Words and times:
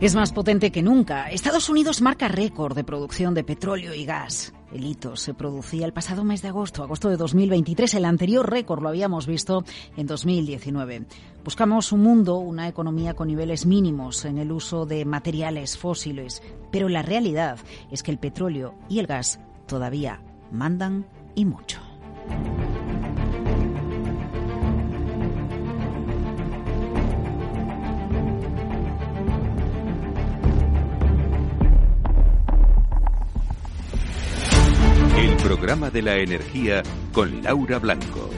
es 0.00 0.14
más 0.14 0.32
potente 0.32 0.70
que 0.70 0.82
nunca. 0.82 1.30
Estados 1.30 1.68
Unidos 1.68 2.02
marca 2.02 2.28
récord 2.28 2.74
de 2.74 2.84
producción 2.84 3.34
de 3.34 3.44
petróleo 3.44 3.94
y 3.94 4.04
gas. 4.04 4.52
El 4.72 4.84
hito 4.84 5.16
se 5.16 5.32
producía 5.32 5.86
el 5.86 5.92
pasado 5.92 6.22
mes 6.24 6.42
de 6.42 6.48
agosto, 6.48 6.82
agosto 6.82 7.08
de 7.08 7.16
2023. 7.16 7.94
El 7.94 8.04
anterior 8.04 8.50
récord 8.50 8.82
lo 8.82 8.88
habíamos 8.88 9.26
visto 9.26 9.64
en 9.96 10.06
2019. 10.06 11.06
Buscamos 11.44 11.92
un 11.92 12.02
mundo, 12.02 12.36
una 12.36 12.68
economía 12.68 13.14
con 13.14 13.28
niveles 13.28 13.64
mínimos 13.64 14.24
en 14.24 14.38
el 14.38 14.52
uso 14.52 14.84
de 14.84 15.04
materiales 15.04 15.78
fósiles, 15.78 16.42
pero 16.70 16.88
la 16.88 17.02
realidad 17.02 17.58
es 17.90 18.02
que 18.02 18.10
el 18.10 18.18
petróleo 18.18 18.74
y 18.88 18.98
el 18.98 19.06
gas 19.06 19.40
todavía 19.66 20.20
mandan 20.50 21.06
y 21.34 21.44
mucho. 21.44 21.80
Programa 35.46 35.90
de 35.90 36.02
la 36.02 36.16
energía 36.16 36.82
con 37.12 37.40
Laura 37.40 37.78
Blanco. 37.78 38.28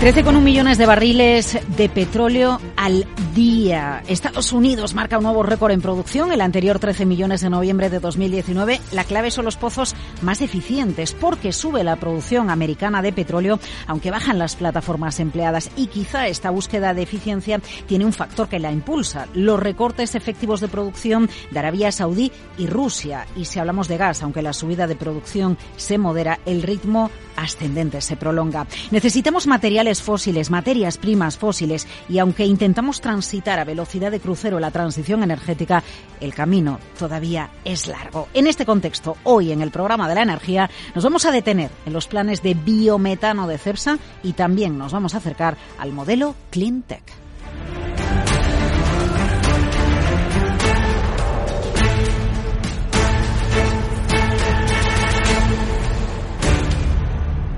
13,1 0.00 0.40
millones 0.40 0.76
de 0.76 0.86
barriles 0.86 1.56
de 1.76 1.88
petróleo 1.88 2.60
al 2.80 3.06
día. 3.34 4.02
Estados 4.08 4.54
Unidos 4.54 4.94
marca 4.94 5.18
un 5.18 5.24
nuevo 5.24 5.42
récord 5.42 5.70
en 5.70 5.82
producción, 5.82 6.32
el 6.32 6.40
anterior 6.40 6.78
13 6.78 7.04
millones 7.04 7.42
de 7.42 7.50
noviembre 7.50 7.90
de 7.90 8.00
2019. 8.00 8.80
La 8.92 9.04
clave 9.04 9.30
son 9.30 9.44
los 9.44 9.58
pozos 9.58 9.94
más 10.22 10.40
eficientes 10.40 11.12
porque 11.12 11.52
sube 11.52 11.84
la 11.84 11.96
producción 11.96 12.48
americana 12.48 13.02
de 13.02 13.12
petróleo, 13.12 13.60
aunque 13.86 14.10
bajan 14.10 14.38
las 14.38 14.56
plataformas 14.56 15.20
empleadas 15.20 15.70
y 15.76 15.88
quizá 15.88 16.26
esta 16.26 16.48
búsqueda 16.48 16.94
de 16.94 17.02
eficiencia 17.02 17.60
tiene 17.86 18.06
un 18.06 18.14
factor 18.14 18.48
que 18.48 18.58
la 18.58 18.72
impulsa, 18.72 19.28
los 19.34 19.60
recortes 19.60 20.14
efectivos 20.14 20.62
de 20.62 20.68
producción 20.68 21.28
de 21.50 21.58
Arabia 21.58 21.92
Saudí 21.92 22.32
y 22.56 22.66
Rusia. 22.66 23.26
Y 23.36 23.44
si 23.44 23.58
hablamos 23.58 23.88
de 23.88 23.98
gas, 23.98 24.22
aunque 24.22 24.40
la 24.40 24.54
subida 24.54 24.86
de 24.86 24.96
producción 24.96 25.58
se 25.76 25.98
modera, 25.98 26.40
el 26.46 26.62
ritmo 26.62 27.10
ascendente 27.36 28.00
se 28.00 28.16
prolonga. 28.16 28.66
Necesitamos 28.90 29.46
materiales 29.46 30.02
fósiles, 30.02 30.50
materias 30.50 30.96
primas 30.98 31.36
fósiles 31.36 31.86
y 32.08 32.18
aunque 32.18 32.44
intentamos 32.46 32.69
transitar 33.00 33.58
a 33.58 33.64
velocidad 33.64 34.10
de 34.10 34.20
crucero 34.20 34.60
la 34.60 34.70
transición 34.70 35.22
energética, 35.22 35.82
el 36.20 36.34
camino 36.34 36.78
todavía 36.98 37.50
es 37.64 37.86
largo. 37.86 38.28
En 38.34 38.46
este 38.46 38.66
contexto, 38.66 39.16
hoy 39.24 39.52
en 39.52 39.62
el 39.62 39.70
programa 39.70 40.08
de 40.08 40.14
la 40.14 40.22
energía 40.22 40.70
nos 40.94 41.04
vamos 41.04 41.24
a 41.26 41.32
detener 41.32 41.70
en 41.86 41.92
los 41.92 42.06
planes 42.06 42.42
de 42.42 42.54
biometano 42.54 43.46
de 43.46 43.58
CEPSA 43.58 43.98
y 44.22 44.32
también 44.32 44.78
nos 44.78 44.92
vamos 44.92 45.14
a 45.14 45.18
acercar 45.18 45.56
al 45.78 45.92
modelo 45.92 46.34
Clean 46.50 46.82
Tech. 46.82 47.02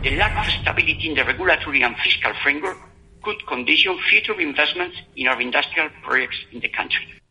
The 0.03 0.17
lack 0.17 0.37
of 0.37 0.53
stability 0.61 1.09
in 1.09 1.15
the 1.15 1.23
regulatory 1.23 1.83
and 1.85 1.97
fiscal 1.97 2.33
framework 2.43 2.92
could 3.23 3.47
condition 3.47 3.98
future 4.11 4.39
investments 4.41 4.97
in 5.17 5.28
our 5.28 5.41
industrial 5.41 5.91
projects 6.03 6.37
in 6.53 6.61
the 6.61 6.69
country. 6.69 7.22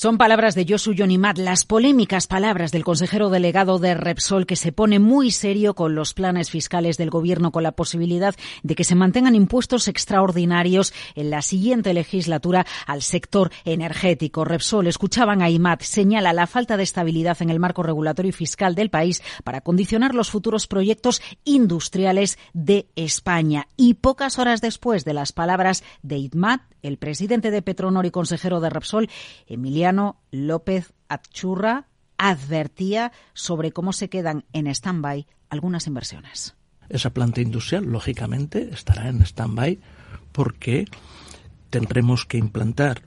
Son 0.00 0.16
palabras 0.16 0.54
de 0.54 0.64
Josu 0.66 0.94
Yonimat, 0.94 1.36
las 1.36 1.66
polémicas 1.66 2.26
palabras 2.26 2.72
del 2.72 2.84
consejero 2.84 3.28
delegado 3.28 3.78
de 3.78 3.92
Repsol 3.92 4.46
que 4.46 4.56
se 4.56 4.72
pone 4.72 4.98
muy 4.98 5.30
serio 5.30 5.74
con 5.74 5.94
los 5.94 6.14
planes 6.14 6.48
fiscales 6.48 6.96
del 6.96 7.10
gobierno 7.10 7.52
con 7.52 7.64
la 7.64 7.72
posibilidad 7.72 8.34
de 8.62 8.74
que 8.74 8.84
se 8.84 8.94
mantengan 8.94 9.34
impuestos 9.34 9.88
extraordinarios 9.88 10.94
en 11.16 11.28
la 11.28 11.42
siguiente 11.42 11.92
legislatura 11.92 12.64
al 12.86 13.02
sector 13.02 13.52
energético. 13.66 14.46
Repsol, 14.46 14.86
escuchaban 14.86 15.42
a 15.42 15.50
Imat, 15.50 15.82
señala 15.82 16.32
la 16.32 16.46
falta 16.46 16.78
de 16.78 16.84
estabilidad 16.84 17.36
en 17.42 17.50
el 17.50 17.60
marco 17.60 17.82
regulatorio 17.82 18.30
y 18.30 18.32
fiscal 18.32 18.74
del 18.74 18.88
país 18.88 19.22
para 19.44 19.60
condicionar 19.60 20.14
los 20.14 20.30
futuros 20.30 20.66
proyectos 20.66 21.20
industriales 21.44 22.38
de 22.54 22.88
España. 22.96 23.68
Y 23.76 23.92
pocas 23.92 24.38
horas 24.38 24.62
después 24.62 25.04
de 25.04 25.12
las 25.12 25.32
palabras 25.32 25.84
de 26.00 26.16
Imat, 26.16 26.62
el 26.80 26.96
presidente 26.96 27.50
de 27.50 27.60
Petronor 27.60 28.06
y 28.06 28.10
consejero 28.10 28.60
de 28.60 28.70
Repsol, 28.70 29.10
Emiliano 29.46 29.89
López 30.30 30.92
Achurra, 31.08 31.86
advertía 32.18 33.12
sobre 33.32 33.72
cómo 33.72 33.92
se 33.92 34.08
quedan 34.08 34.44
en 34.52 34.66
stand-by 34.66 35.26
algunas 35.48 35.86
inversiones. 35.86 36.54
Esa 36.88 37.10
planta 37.10 37.40
industrial, 37.40 37.84
lógicamente, 37.84 38.70
estará 38.72 39.08
en 39.08 39.22
stand-by 39.22 39.80
porque 40.32 40.86
tendremos 41.70 42.26
que 42.26 42.38
implantar 42.38 43.02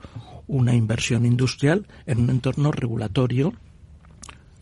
una 0.48 0.74
inversión 0.74 1.26
industrial 1.26 1.88
en 2.06 2.22
un 2.22 2.30
entorno 2.30 2.72
regulatorio 2.72 3.54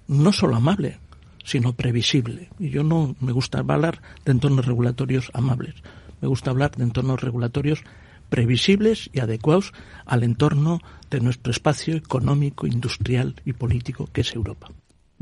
no 0.07 0.33
solo 0.33 0.55
amable, 0.55 0.99
sino 1.43 1.73
previsible. 1.73 2.49
Y 2.59 2.69
yo 2.69 2.83
no 2.83 3.15
me 3.19 3.31
gusta 3.31 3.59
hablar 3.59 4.01
de 4.25 4.31
entornos 4.31 4.65
regulatorios 4.65 5.31
amables, 5.33 5.75
me 6.21 6.27
gusta 6.27 6.51
hablar 6.51 6.71
de 6.75 6.83
entornos 6.83 7.21
regulatorios 7.21 7.83
previsibles 8.31 9.09
y 9.13 9.19
adecuados 9.19 9.73
al 10.05 10.23
entorno 10.23 10.79
de 11.11 11.19
nuestro 11.19 11.51
espacio 11.51 11.95
económico, 11.95 12.65
industrial 12.65 13.35
y 13.45 13.53
político 13.53 14.07
que 14.11 14.21
es 14.21 14.33
Europa. 14.33 14.69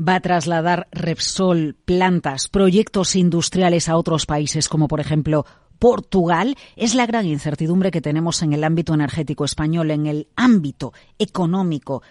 Va 0.00 0.14
a 0.14 0.20
trasladar 0.20 0.88
Repsol 0.92 1.76
plantas, 1.84 2.48
proyectos 2.48 3.16
industriales 3.16 3.90
a 3.90 3.96
otros 3.96 4.24
países 4.24 4.68
como 4.68 4.88
por 4.88 5.00
ejemplo 5.00 5.44
Portugal 5.78 6.56
es 6.76 6.94
la 6.94 7.06
gran 7.06 7.26
incertidumbre 7.26 7.90
que 7.90 8.00
tenemos 8.00 8.42
en 8.42 8.52
el 8.52 8.64
ámbito 8.64 8.94
energético 8.94 9.44
español, 9.44 9.90
en 9.90 10.06
el 10.06 10.28
ámbito 10.36 10.92
económico 11.18 12.02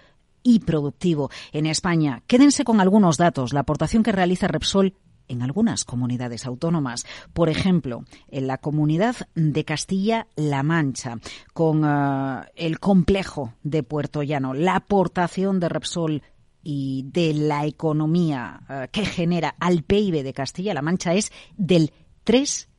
y 0.44 0.60
productivo 0.60 1.30
en 1.54 1.66
España. 1.66 2.24
Quédense 2.28 2.64
con 2.64 2.82
algunos 2.82 3.18
datos. 3.18 3.54
La 3.54 3.62
aportación 3.62 4.04
que 4.04 4.12
realiza 4.12 4.48
Repsol 4.48 4.96
en 5.30 5.42
algunas 5.42 5.86
comunidades 5.86 6.46
autónomas. 6.46 7.06
Por 7.34 7.48
ejemplo, 7.48 8.04
en 8.28 8.48
la 8.48 8.58
comunidad 8.58 9.16
de 9.36 9.64
Castilla-La 9.64 10.64
Mancha, 10.64 11.18
con 11.54 11.84
eh, 11.86 12.52
el 12.56 12.80
complejo 12.80 13.54
de 13.64 13.84
Puerto 13.84 14.24
Llano, 14.24 14.54
la 14.54 14.76
aportación 14.76 15.62
de 15.62 15.70
Repsol 15.70 16.24
y 16.62 17.06
de 17.14 17.34
la 17.34 17.66
economía 17.66 18.62
eh, 18.70 18.88
que 18.92 19.06
genera 19.06 19.56
al 19.60 19.84
PIB 19.84 20.24
de 20.24 20.34
Castilla-La 20.34 20.82
Mancha 20.82 21.14
es 21.14 21.32
del 21.56 21.94
3 22.26 22.70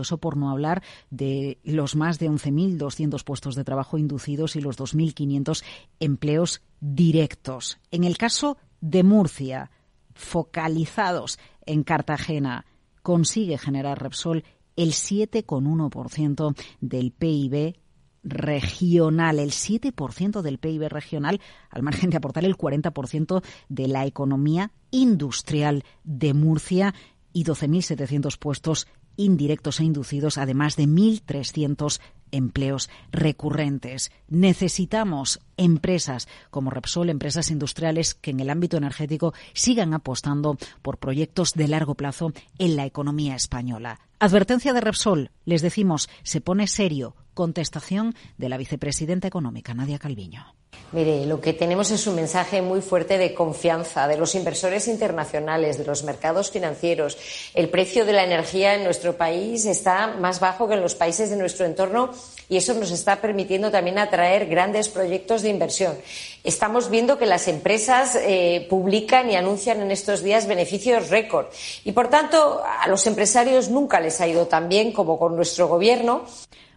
eso 0.00 0.18
por 0.18 0.36
no 0.36 0.50
hablar 0.50 0.82
de 1.10 1.58
los 1.64 1.96
más 1.96 2.18
de 2.18 2.30
11.200 2.30 3.24
puestos 3.24 3.54
de 3.54 3.64
trabajo 3.64 3.98
inducidos 3.98 4.56
y 4.56 4.60
los 4.60 4.78
2.500 4.78 5.64
empleos 6.00 6.62
directos. 6.80 7.78
En 7.90 8.04
el 8.04 8.16
caso 8.16 8.56
de 8.80 9.02
Murcia, 9.02 9.70
focalizados 10.14 11.38
en 11.66 11.82
Cartagena. 11.82 12.66
Consigue 13.02 13.58
generar 13.58 14.00
Repsol 14.00 14.44
el 14.76 14.92
7,1% 14.92 16.56
del 16.80 17.12
PIB 17.12 17.76
regional, 18.24 19.38
el 19.38 19.50
7% 19.50 20.42
del 20.42 20.58
PIB 20.58 20.88
regional, 20.88 21.40
al 21.70 21.82
margen 21.82 22.10
de 22.10 22.16
aportar 22.16 22.44
el 22.44 22.56
40% 22.56 23.42
de 23.68 23.88
la 23.88 24.06
economía 24.06 24.70
industrial 24.90 25.84
de 26.04 26.34
Murcia 26.34 26.94
y 27.32 27.44
12.700 27.44 28.38
puestos 28.38 28.86
indirectos 29.16 29.80
e 29.80 29.84
inducidos, 29.84 30.38
además 30.38 30.76
de 30.76 30.84
1.300 30.84 32.00
empleos 32.32 32.90
recurrentes. 33.12 34.10
Necesitamos 34.28 35.40
empresas 35.56 36.26
como 36.50 36.70
Repsol, 36.70 37.10
empresas 37.10 37.50
industriales 37.50 38.14
que 38.14 38.32
en 38.32 38.40
el 38.40 38.50
ámbito 38.50 38.76
energético 38.76 39.34
sigan 39.52 39.94
apostando 39.94 40.56
por 40.82 40.98
proyectos 40.98 41.52
de 41.52 41.68
largo 41.68 41.94
plazo 41.94 42.32
en 42.58 42.74
la 42.74 42.86
economía 42.86 43.36
española. 43.36 44.00
Advertencia 44.18 44.72
de 44.72 44.80
Repsol, 44.80 45.30
les 45.44 45.62
decimos, 45.62 46.08
se 46.22 46.40
pone 46.40 46.66
serio. 46.66 47.14
Contestación 47.34 48.14
de 48.36 48.48
la 48.48 48.56
vicepresidenta 48.56 49.28
económica, 49.28 49.74
Nadia 49.74 49.98
Calviño. 49.98 50.54
Mire, 50.92 51.24
lo 51.24 51.40
que 51.40 51.54
tenemos 51.54 51.90
es 51.90 52.06
un 52.06 52.16
mensaje 52.16 52.60
muy 52.60 52.82
fuerte 52.82 53.16
de 53.16 53.32
confianza 53.32 54.06
de 54.06 54.18
los 54.18 54.34
inversores 54.34 54.88
internacionales, 54.88 55.78
de 55.78 55.86
los 55.86 56.04
mercados 56.04 56.50
financieros. 56.50 57.16
El 57.54 57.70
precio 57.70 58.04
de 58.04 58.12
la 58.12 58.24
energía 58.24 58.74
en 58.74 58.84
nuestro 58.84 59.16
país 59.16 59.64
está 59.64 60.08
más 60.18 60.38
bajo 60.38 60.68
que 60.68 60.74
en 60.74 60.82
los 60.82 60.94
países 60.94 61.30
de 61.30 61.36
nuestro 61.36 61.64
entorno 61.64 62.10
y 62.50 62.58
eso 62.58 62.74
nos 62.74 62.90
está 62.90 63.22
permitiendo 63.22 63.70
también 63.70 63.98
atraer 63.98 64.46
grandes 64.48 64.90
proyectos 64.90 65.40
de 65.40 65.48
inversión. 65.48 65.96
Estamos 66.44 66.90
viendo 66.90 67.16
que 67.16 67.24
las 67.24 67.48
empresas 67.48 68.14
eh, 68.16 68.66
publican 68.68 69.30
y 69.30 69.36
anuncian 69.36 69.80
en 69.80 69.92
estos 69.92 70.22
días 70.22 70.46
beneficios 70.46 71.08
récord 71.08 71.46
y, 71.84 71.92
por 71.92 72.08
tanto, 72.08 72.62
a 72.62 72.86
los 72.86 73.06
empresarios 73.06 73.70
nunca 73.70 73.98
les 73.98 74.20
ha 74.20 74.28
ido 74.28 74.46
tan 74.46 74.68
bien 74.68 74.92
como 74.92 75.18
con 75.18 75.36
nuestro 75.36 75.68
gobierno. 75.68 76.26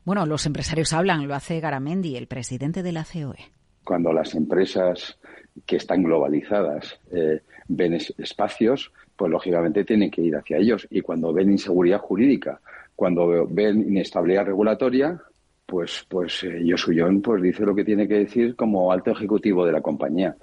Bueno, 0.05 0.25
los 0.25 0.45
empresarios 0.45 0.93
hablan, 0.93 1.27
lo 1.27 1.35
hace 1.35 1.59
Garamendi, 1.59 2.15
el 2.15 2.27
presidente 2.27 2.81
de 2.81 2.93
la 2.93 3.03
COE 3.03 3.54
cuando 3.85 4.11
las 4.11 4.35
empresas 4.35 5.17
que 5.65 5.77
están 5.77 6.03
globalizadas 6.03 6.99
eh, 7.11 7.41
ven 7.69 7.93
espacios, 7.93 8.91
pues 9.15 9.31
lógicamente 9.31 9.85
tienen 9.85 10.11
que 10.11 10.21
ir 10.21 10.35
hacia 10.35 10.57
ellos. 10.57 10.85
Y 10.89 10.99
cuando 10.99 11.31
ven 11.31 11.51
inseguridad 11.51 11.99
jurídica 11.99 12.59
cuando 12.95 13.45
ven 13.47 13.81
inestabilidad 13.81 14.45
regulatoria, 14.45 15.21
pues, 15.65 16.05
pues 16.07 16.43
eh, 16.43 16.63
Yosuyon 16.63 17.21
pues 17.21 17.41
dice 17.41 17.65
lo 17.65 17.75
que 17.75 17.83
tiene 17.83 18.07
que 18.07 18.19
decir 18.19 18.55
como 18.55 18.91
alto 18.91 19.11
ejecutivo 19.11 19.65
de 19.65 19.73
la 19.73 19.81
compañía. 19.81 20.35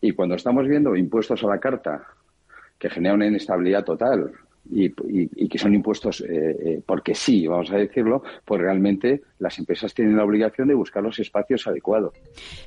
Y 0.00 0.12
cuando 0.12 0.34
estamos 0.34 0.66
viendo 0.66 0.96
impuestos 0.96 1.42
a 1.44 1.46
la 1.46 1.58
carta 1.58 2.04
que 2.78 2.90
generan 2.90 3.16
una 3.16 3.26
inestabilidad 3.26 3.84
total 3.84 4.32
y, 4.70 5.48
que 5.48 5.58
son 5.58 5.74
impuestos 5.74 6.20
eh, 6.20 6.26
eh, 6.30 6.82
porque 6.84 7.14
sí, 7.14 7.46
vamos 7.46 7.70
a 7.70 7.76
decirlo, 7.76 8.22
pues 8.44 8.60
realmente 8.60 9.22
las 9.38 9.58
empresas 9.58 9.92
tienen 9.92 10.16
la 10.16 10.24
obligación 10.24 10.68
de 10.68 10.74
buscar 10.74 11.02
los 11.02 11.18
espacios 11.18 11.66
adecuados. 11.66 12.14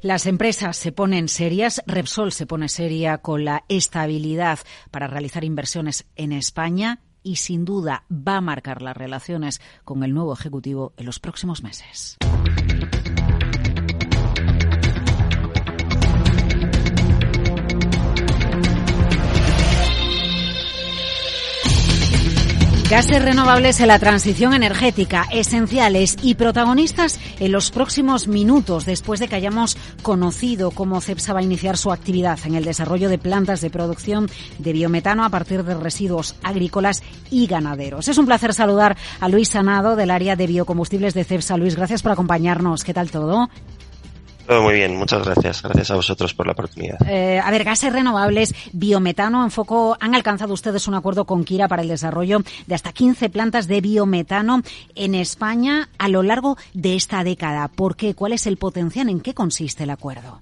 Las 0.02 0.26
empresas 0.26 0.78
se 0.78 0.92
ponen 0.92 1.28
serias, 1.28 1.82
Repsol 1.88 2.32
se 2.32 2.46
pone 2.46 2.70
seria 2.70 3.20
con 3.20 3.46
la 3.46 3.64
estabilidad 3.70 4.60
para 4.92 5.08
realizar 5.08 5.44
inversiones 5.44 6.06
en 6.16 6.32
España 6.32 7.00
y 7.24 7.38
sin 7.38 7.66
duda 7.66 8.04
va 8.12 8.38
a 8.38 8.42
marcar 8.42 8.82
las 8.82 8.96
relaciones 8.96 9.60
con 9.84 10.04
el 10.04 10.14
nuevo 10.14 10.34
Ejecutivo 10.34 10.94
en 10.98 11.08
los 11.08 11.20
próximos 11.20 11.64
meses. 11.64 12.18
Gases 22.90 23.20
renovables 23.20 23.80
en 23.80 23.88
la 23.88 23.98
transición 23.98 24.54
energética, 24.54 25.26
esenciales 25.32 26.18
y 26.22 26.36
protagonistas 26.36 27.20
en 27.40 27.52
los 27.52 27.72
próximos 27.72 28.28
minutos 28.28 28.86
después 28.86 29.20
de 29.20 29.28
que 29.28 29.36
hayamos 29.36 29.76
conocido 30.04 30.70
cómo 30.70 31.02
CEPSA 31.02 31.34
va 31.34 31.40
a 31.40 31.44
iniciar 31.44 31.78
su 31.78 31.92
actividad 31.92 32.38
en 32.46 32.54
el 32.54 32.64
desarrollo 32.64 33.10
de 33.10 33.18
plantas 33.18 33.62
de 33.62 33.72
producción 33.72 34.30
de 34.60 34.72
biometano 34.72 35.26
a 35.26 35.30
partir 35.30 35.64
de 35.64 35.74
residuos 35.74 36.36
agrícolas 36.44 37.02
y 37.32 37.48
ganaderos. 37.48 38.08
Es 38.08 38.20
un 38.20 38.28
placer 38.28 38.54
saludar 38.54 38.96
a 39.20 39.30
Luis 39.30 39.50
Sanado 39.50 39.96
del 39.96 40.12
área 40.12 40.36
de 40.36 40.46
biocombustibles 40.46 41.16
de 41.16 41.24
CEPSA. 41.24 41.58
Luis, 41.58 41.76
gracias 41.76 42.04
por 42.04 42.12
acompañarnos. 42.12 42.84
¿Qué 42.84 42.94
tal 42.94 43.10
todo? 43.10 43.50
Todo 44.46 44.62
muy 44.62 44.76
bien, 44.76 44.96
muchas 44.96 45.24
gracias. 45.26 45.64
Gracias 45.64 45.92
a 45.92 45.96
vosotros 45.96 46.34
por 46.34 46.46
la 46.46 46.52
oportunidad. 46.52 46.98
Eh, 47.08 47.40
a 47.40 47.50
ver, 47.50 47.64
gases 47.64 47.92
renovables, 47.92 48.54
biometano, 48.74 49.44
en 49.44 49.50
foco. 49.50 49.98
Han 50.00 50.14
alcanzado 50.14 50.54
ustedes 50.54 50.88
un 50.88 50.94
acuerdo 50.94 51.26
con 51.26 51.44
Kira 51.44 51.68
para 51.68 51.82
el 51.82 51.88
desarrollo 51.88 52.40
de 52.68 52.76
hasta 52.76 52.92
15 52.92 53.30
plantas 53.30 53.68
de 53.68 53.82
biometano 53.82 54.62
en 54.94 55.16
España 55.16 55.90
a 55.98 56.10
lo 56.10 56.22
largo 56.22 56.58
de 56.74 56.96
esta 56.96 57.24
década. 57.24 57.68
¿Por 57.70 57.96
qué? 57.96 58.14
¿Cuál 58.14 58.34
es 58.34 58.46
el 58.46 58.58
potencial? 58.58 59.10
¿En 59.10 59.22
qué 59.22 59.34
consiste 59.34 59.84
el 59.84 59.90
acuerdo? 59.90 60.42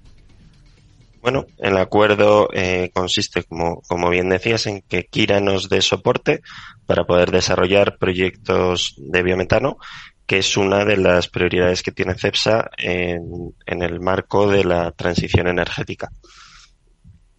Bueno, 1.22 1.46
el 1.56 1.78
acuerdo 1.78 2.50
eh, 2.52 2.90
consiste, 2.92 3.44
como, 3.44 3.80
como 3.88 4.10
bien 4.10 4.28
decías, 4.28 4.66
en 4.66 4.82
que 4.82 5.06
Kira 5.06 5.40
nos 5.40 5.70
dé 5.70 5.80
soporte 5.80 6.42
para 6.84 7.04
poder 7.04 7.30
desarrollar 7.30 7.96
proyectos 7.96 8.94
de 8.98 9.22
biometano 9.22 9.78
que 10.26 10.38
es 10.38 10.56
una 10.56 10.84
de 10.84 10.96
las 10.96 11.28
prioridades 11.28 11.82
que 11.82 11.92
tiene 11.92 12.14
CEPSA 12.14 12.70
en, 12.78 13.54
el 13.66 14.00
marco 14.00 14.48
de 14.48 14.64
la 14.64 14.90
transición 14.92 15.48
energética 15.48 16.10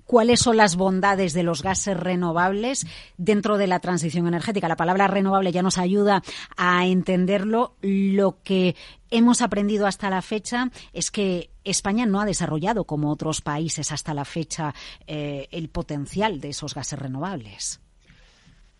cuáles 0.06 0.40
son 0.40 0.58
las 0.58 0.76
bondades 0.76 1.34
de 1.34 1.42
los 1.42 1.64
gases 1.64 1.98
renovables 1.98 2.86
dentro 3.18 3.58
de 3.58 3.66
la 3.66 3.80
transición 3.80 4.28
energética. 4.28 4.68
La 4.68 4.76
palabra 4.76 5.08
renovable 5.08 5.52
ya 5.52 5.64
nos 5.64 5.80
ayuda 5.80 6.22
a 6.56 6.86
entenderlo. 6.86 7.76
Lo 7.82 8.38
que 8.44 8.76
hemos 9.10 9.42
aprendido 9.42 9.88
hasta 9.88 10.12
la 10.12 10.22
fecha 10.22 10.70
es 10.94 11.10
que 11.10 11.50
España 11.64 12.06
no 12.06 12.22
ha 12.22 12.26
desarrollado, 12.26 12.84
como 12.84 13.10
otros 13.10 13.42
países 13.42 13.92
hasta 13.92 14.14
la 14.14 14.26
fecha, 14.26 14.76
eh, 15.08 15.48
el 15.50 15.70
potencial 15.70 16.40
de 16.40 16.50
esos 16.50 16.76
gases 16.76 17.00
renovables. 17.00 17.82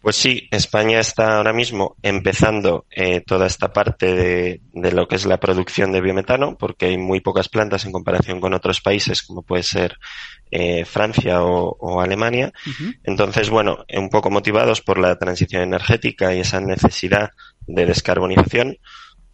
Pues 0.06 0.18
sí, 0.18 0.48
España 0.52 1.00
está 1.00 1.38
ahora 1.38 1.52
mismo 1.52 1.96
empezando 2.04 2.86
eh, 2.92 3.22
toda 3.22 3.48
esta 3.48 3.74
parte 3.74 4.14
de, 4.14 4.62
de, 4.72 4.92
lo 4.92 5.08
que 5.08 5.16
es 5.16 5.26
la 5.26 5.40
producción 5.40 5.92
de 5.92 6.00
biometano, 6.00 6.60
porque 6.60 6.86
hay 6.86 6.98
muy 7.00 7.22
pocas 7.22 7.50
plantas 7.50 7.86
en 7.86 7.92
comparación 7.92 8.40
con 8.40 8.54
otros 8.54 8.82
países, 8.82 9.24
como 9.24 9.42
puede 9.42 9.64
ser 9.64 9.98
eh, 10.52 10.86
Francia 10.86 11.44
o, 11.44 11.76
o 11.80 12.02
Alemania. 12.02 12.54
Entonces, 13.04 13.50
bueno, 13.50 13.84
un 13.98 14.10
poco 14.12 14.30
motivados 14.30 14.80
por 14.80 15.00
la 15.00 15.18
transición 15.18 15.64
energética 15.64 16.36
y 16.36 16.42
esa 16.42 16.62
necesidad 16.62 17.32
de 17.66 17.88
descarbonización, 17.88 18.78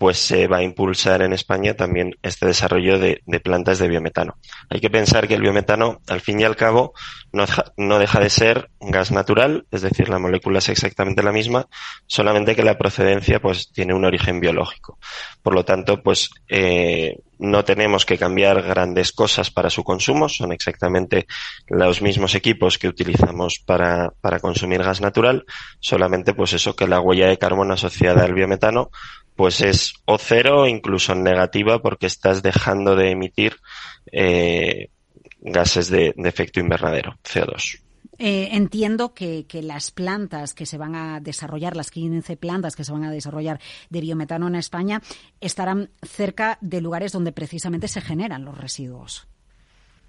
pues 0.02 0.18
se 0.18 0.48
va 0.48 0.58
a 0.58 0.64
impulsar 0.64 1.22
en 1.22 1.32
España 1.32 1.76
también 1.76 2.16
este 2.24 2.48
desarrollo 2.48 2.98
de, 2.98 3.22
plantas 3.44 3.78
de 3.78 3.88
biometano. 3.88 4.40
Hay 4.68 4.80
que 4.80 4.90
pensar 4.90 5.28
que 5.28 5.36
el 5.36 5.42
biometano, 5.42 6.02
al 6.08 6.22
fin 6.22 6.40
y 6.40 6.44
al 6.44 6.56
cabo, 6.56 6.96
no, 7.32 8.00
deja 8.00 8.20
de 8.20 8.32
ser 8.32 8.72
gas 8.80 9.12
natural, 9.12 9.68
es 9.70 9.84
decir, 9.84 10.10
la 10.10 10.18
molécula 10.18 10.58
es 10.58 10.70
exactamente 10.70 11.22
la 11.22 11.32
misma, 11.32 11.68
solamente 12.08 12.56
que 12.56 12.64
la 12.64 12.80
procedencia 12.80 13.40
pues 13.40 13.72
tiene 13.72 13.94
un 13.94 14.04
origen 14.04 14.40
biológico. 14.40 14.98
Por 15.44 15.54
lo 15.54 15.66
tanto, 15.66 16.02
pues 16.02 16.32
eh, 16.50 17.18
no 17.38 17.64
tenemos 17.64 18.06
que 18.06 18.18
cambiar 18.18 18.64
grandes 18.64 19.12
cosas 19.12 19.52
para 19.52 19.70
su 19.70 19.84
consumo, 19.84 20.30
son 20.30 20.52
exactamente 20.52 21.28
los 21.68 22.02
mismos 22.02 22.34
equipos 22.34 22.80
que 22.80 22.88
utilizamos 22.88 23.60
para, 23.64 24.14
para 24.20 24.40
consumir 24.40 24.82
gas 24.82 25.00
natural, 25.00 25.46
solamente 25.80 26.34
pues 26.34 26.54
eso 26.54 26.76
que 26.76 26.88
la 26.88 27.00
huella 27.00 27.28
de 27.28 27.38
carbono 27.38 27.76
asociada 27.76 28.24
al 28.24 28.34
biometano 28.34 28.90
pues 29.42 29.60
es 29.62 29.96
o 30.06 30.20
cero, 30.20 30.68
incluso 30.68 31.16
negativa, 31.16 31.82
porque 31.82 32.06
estás 32.06 32.44
dejando 32.44 32.96
de 32.96 33.10
emitir 33.10 33.56
eh, 34.12 34.90
gases 35.40 35.90
de, 35.90 36.14
efecto 36.16 36.60
invernadero, 36.60 37.18
CO2. 37.24 37.80
Eh, 38.20 38.50
entiendo 38.52 39.16
que, 39.16 39.48
que, 39.48 39.64
las 39.64 39.90
plantas 39.90 40.54
que 40.54 40.68
se 40.68 40.78
van 40.78 40.94
a 40.94 41.20
desarrollar, 41.22 41.76
las 41.76 41.90
15 41.90 42.38
plantas 42.38 42.76
que 42.76 42.84
se 42.84 42.92
van 42.92 43.04
a 43.04 43.10
desarrollar 43.10 43.60
de 43.90 44.02
biometano 44.02 44.48
en 44.48 44.54
España, 44.54 45.02
estarán 45.40 45.90
cerca 46.08 46.60
de 46.62 46.80
lugares 46.80 47.12
donde 47.12 47.32
precisamente 47.32 47.88
se 47.88 48.02
generan 48.02 48.46
los 48.46 48.56
residuos. 48.56 49.28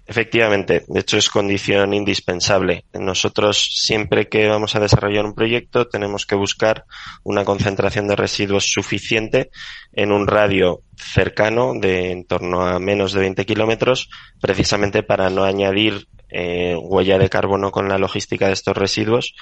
Efectivamente, 0.05 0.83
de 0.87 0.99
hecho 0.99 1.17
es 1.17 1.29
condición 1.29 1.93
indispensable. 1.93 2.83
Nosotros 2.93 3.69
siempre 3.85 4.27
que 4.27 4.49
vamos 4.49 4.75
a 4.75 4.81
desarrollar 4.81 5.25
un 5.25 5.33
proyecto 5.33 5.87
tenemos 5.87 6.25
que 6.25 6.35
buscar 6.35 6.83
una 7.23 7.45
concentración 7.45 8.07
de 8.07 8.17
residuos 8.17 8.65
suficiente 8.65 9.49
en 9.93 10.11
un 10.11 10.27
radio 10.27 10.81
cercano 10.97 11.73
de 11.79 12.11
en 12.11 12.25
torno 12.25 12.67
a 12.67 12.79
menos 12.79 13.13
de 13.13 13.21
20 13.21 13.45
kilómetros, 13.45 14.09
precisamente 14.41 15.03
para 15.03 15.29
no 15.29 15.45
añadir 15.45 16.07
eh, 16.35 16.75
huella 16.75 17.19
de 17.19 17.29
carbono 17.29 17.69
con 17.69 17.87
la 17.87 17.99
logística 17.99 18.47
de 18.47 18.53
estos 18.53 18.75
residuos 18.75 19.35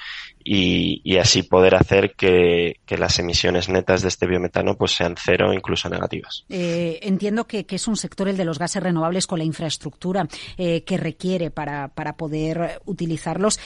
y, 0.44 1.16
así 1.16 1.42
poder 1.42 1.74
hacer 1.74 2.14
que, 2.14 2.80
las 2.86 3.18
emisiones 3.18 3.70
netas 3.70 4.02
de 4.02 4.08
este 4.08 4.26
biometano 4.26 4.76
pues 4.76 4.90
sean 4.90 5.14
cero 5.16 5.48
o 5.48 5.52
incluso 5.54 5.88
negativas. 5.88 6.44
Eh, 6.50 7.00
entiendo 7.02 7.46
que, 7.46 7.64
es 7.66 7.88
un 7.88 7.96
sector 7.96 8.28
el 8.28 8.36
de 8.36 8.44
los 8.44 8.58
gases 8.58 8.82
renovables 8.82 9.26
con 9.26 9.38
la 9.38 9.44
infraestructura 9.46 10.28
eh, 10.58 10.84
que 10.84 10.98
requiere 10.98 11.50
para, 11.50 11.88
para 11.88 12.18
poder 12.18 12.82
utilizarlos, 12.84 13.58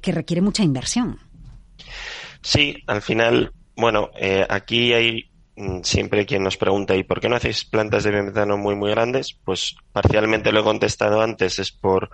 que 0.00 0.10
requiere 0.10 0.42
mucha 0.42 0.64
inversión. 0.64 1.20
Sí, 2.40 2.82
al 2.88 3.00
final, 3.00 3.52
bueno, 3.76 4.10
aquí 4.48 4.92
hay 4.92 5.30
mm, 5.54 5.82
siempre 5.84 6.26
quien 6.26 6.42
nos 6.42 6.56
pregunta 6.56 6.96
¿y 6.96 7.04
por 7.04 7.20
qué 7.20 7.28
no 7.28 7.36
hacéis 7.36 7.64
plantas 7.64 8.02
de 8.02 8.10
biometano 8.10 8.56
muy 8.56 8.74
muy 8.74 8.90
grandes? 8.90 9.38
Pues 9.44 9.76
parcialmente 9.92 10.50
lo 10.50 10.60
he 10.60 10.64
contestado 10.64 11.22
antes, 11.22 11.60
es 11.60 11.70
por 11.70 12.10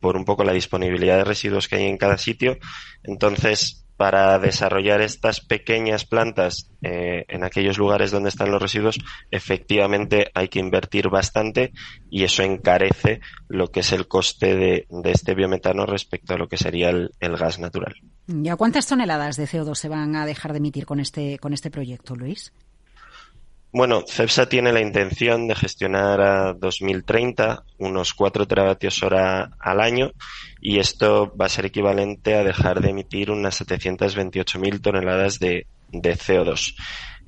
por 0.00 0.16
un 0.16 0.24
poco 0.24 0.44
la 0.44 0.52
disponibilidad 0.52 1.16
de 1.16 1.24
residuos 1.24 1.68
que 1.68 1.76
hay 1.76 1.86
en 1.86 1.98
cada 1.98 2.18
sitio. 2.18 2.58
Entonces, 3.02 3.86
para 3.96 4.38
desarrollar 4.38 5.00
estas 5.00 5.40
pequeñas 5.40 6.04
plantas 6.04 6.70
eh, 6.82 7.24
en 7.28 7.44
aquellos 7.44 7.78
lugares 7.78 8.10
donde 8.10 8.28
están 8.28 8.50
los 8.50 8.60
residuos, 8.60 8.98
efectivamente 9.30 10.30
hay 10.34 10.48
que 10.48 10.58
invertir 10.58 11.08
bastante 11.08 11.72
y 12.10 12.24
eso 12.24 12.42
encarece 12.42 13.20
lo 13.48 13.68
que 13.68 13.80
es 13.80 13.92
el 13.92 14.06
coste 14.06 14.54
de, 14.54 14.86
este 15.04 15.34
biometano 15.34 15.86
respecto 15.86 16.34
a 16.34 16.38
lo 16.38 16.48
que 16.48 16.58
sería 16.58 16.90
el, 16.90 17.12
el, 17.20 17.36
gas 17.36 17.58
natural. 17.58 17.94
¿Y 18.28 18.48
a 18.48 18.56
cuántas 18.56 18.86
toneladas 18.86 19.36
de 19.36 19.44
CO2 19.44 19.74
se 19.74 19.88
van 19.88 20.14
a 20.14 20.26
dejar 20.26 20.52
de 20.52 20.58
emitir 20.58 20.84
con 20.84 21.00
este, 21.00 21.38
con 21.38 21.54
este 21.54 21.70
proyecto, 21.70 22.14
Luis? 22.14 22.52
Bueno, 23.76 24.04
CEPSA 24.08 24.48
tiene 24.48 24.72
la 24.72 24.80
intención 24.80 25.46
de 25.46 25.54
gestionar 25.54 26.18
a 26.22 26.54
2030 26.54 27.62
unos 27.76 28.14
4 28.14 28.46
teravatios 28.46 29.02
hora 29.02 29.50
al 29.60 29.82
año 29.82 30.12
y 30.62 30.78
esto 30.78 31.30
va 31.38 31.44
a 31.44 31.50
ser 31.50 31.66
equivalente 31.66 32.36
a 32.36 32.42
dejar 32.42 32.80
de 32.80 32.88
emitir 32.88 33.30
unas 33.30 33.60
728.000 33.60 34.80
toneladas 34.80 35.38
de, 35.38 35.66
CO2. 35.92 36.74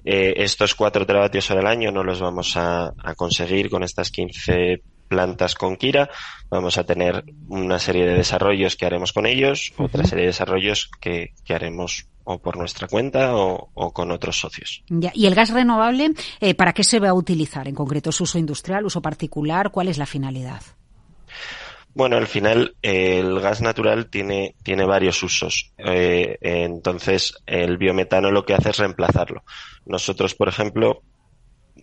Eh, 0.07 0.37
estos 0.39 0.75
4 0.75 1.05
teravatios 1.05 1.51
hora 1.51 1.61
al 1.61 1.67
año 1.67 1.93
no 1.93 2.03
los 2.03 2.19
vamos 2.19 2.57
a, 2.57 2.95
conseguir 3.15 3.69
con 3.69 3.83
estas 3.83 4.11
15 4.11 4.81
plantas 5.09 5.55
con 5.55 5.77
Kira. 5.77 6.11
Vamos 6.51 6.79
a 6.79 6.85
tener 6.85 7.25
una 7.49 7.79
serie 7.79 8.07
de 8.07 8.15
desarrollos 8.15 8.77
que 8.77 8.87
haremos 8.87 9.13
con 9.13 9.27
ellos, 9.27 9.73
otra 9.77 10.05
serie 10.05 10.25
de 10.25 10.31
desarrollos 10.31 10.91
que, 11.01 11.35
que 11.45 11.55
haremos 11.55 12.07
o 12.31 12.39
por 12.39 12.59
nuestra 12.59 12.89
cuenta 12.89 13.35
o, 13.35 13.93
con 13.93 14.11
otros 14.11 14.39
socios. 14.39 14.85
¿Y 15.15 15.27
el 15.27 15.35
gas 15.35 15.49
renovable 15.49 16.13
eh, 16.41 16.55
para 16.55 16.75
qué 16.75 16.85
se 16.85 17.01
va 17.01 17.09
a 17.09 17.15
utilizar? 17.15 17.67
En 17.69 17.75
concreto, 17.75 18.11
¿es 18.11 18.21
uso 18.21 18.39
industrial, 18.39 18.85
uso 18.85 19.01
particular? 19.01 19.71
¿Cuál 19.71 19.89
es 19.89 19.97
la 19.97 20.05
finalidad? 20.05 20.61
Bueno, 21.95 22.19
al 22.19 22.27
final 22.27 22.77
el 22.83 23.41
gas 23.41 23.63
natural 23.63 24.11
tiene, 24.11 24.55
tiene 24.63 24.85
varios 24.85 25.23
usos. 25.23 25.73
Eh, 25.79 26.37
entonces, 26.43 27.35
el 27.47 27.79
biometano 27.79 28.31
lo 28.31 28.45
que 28.45 28.53
hace 28.53 28.71
es 28.71 28.77
reemplazarlo. 28.77 29.43
Nosotros, 29.87 30.35
por 30.35 30.49
ejemplo, 30.49 31.03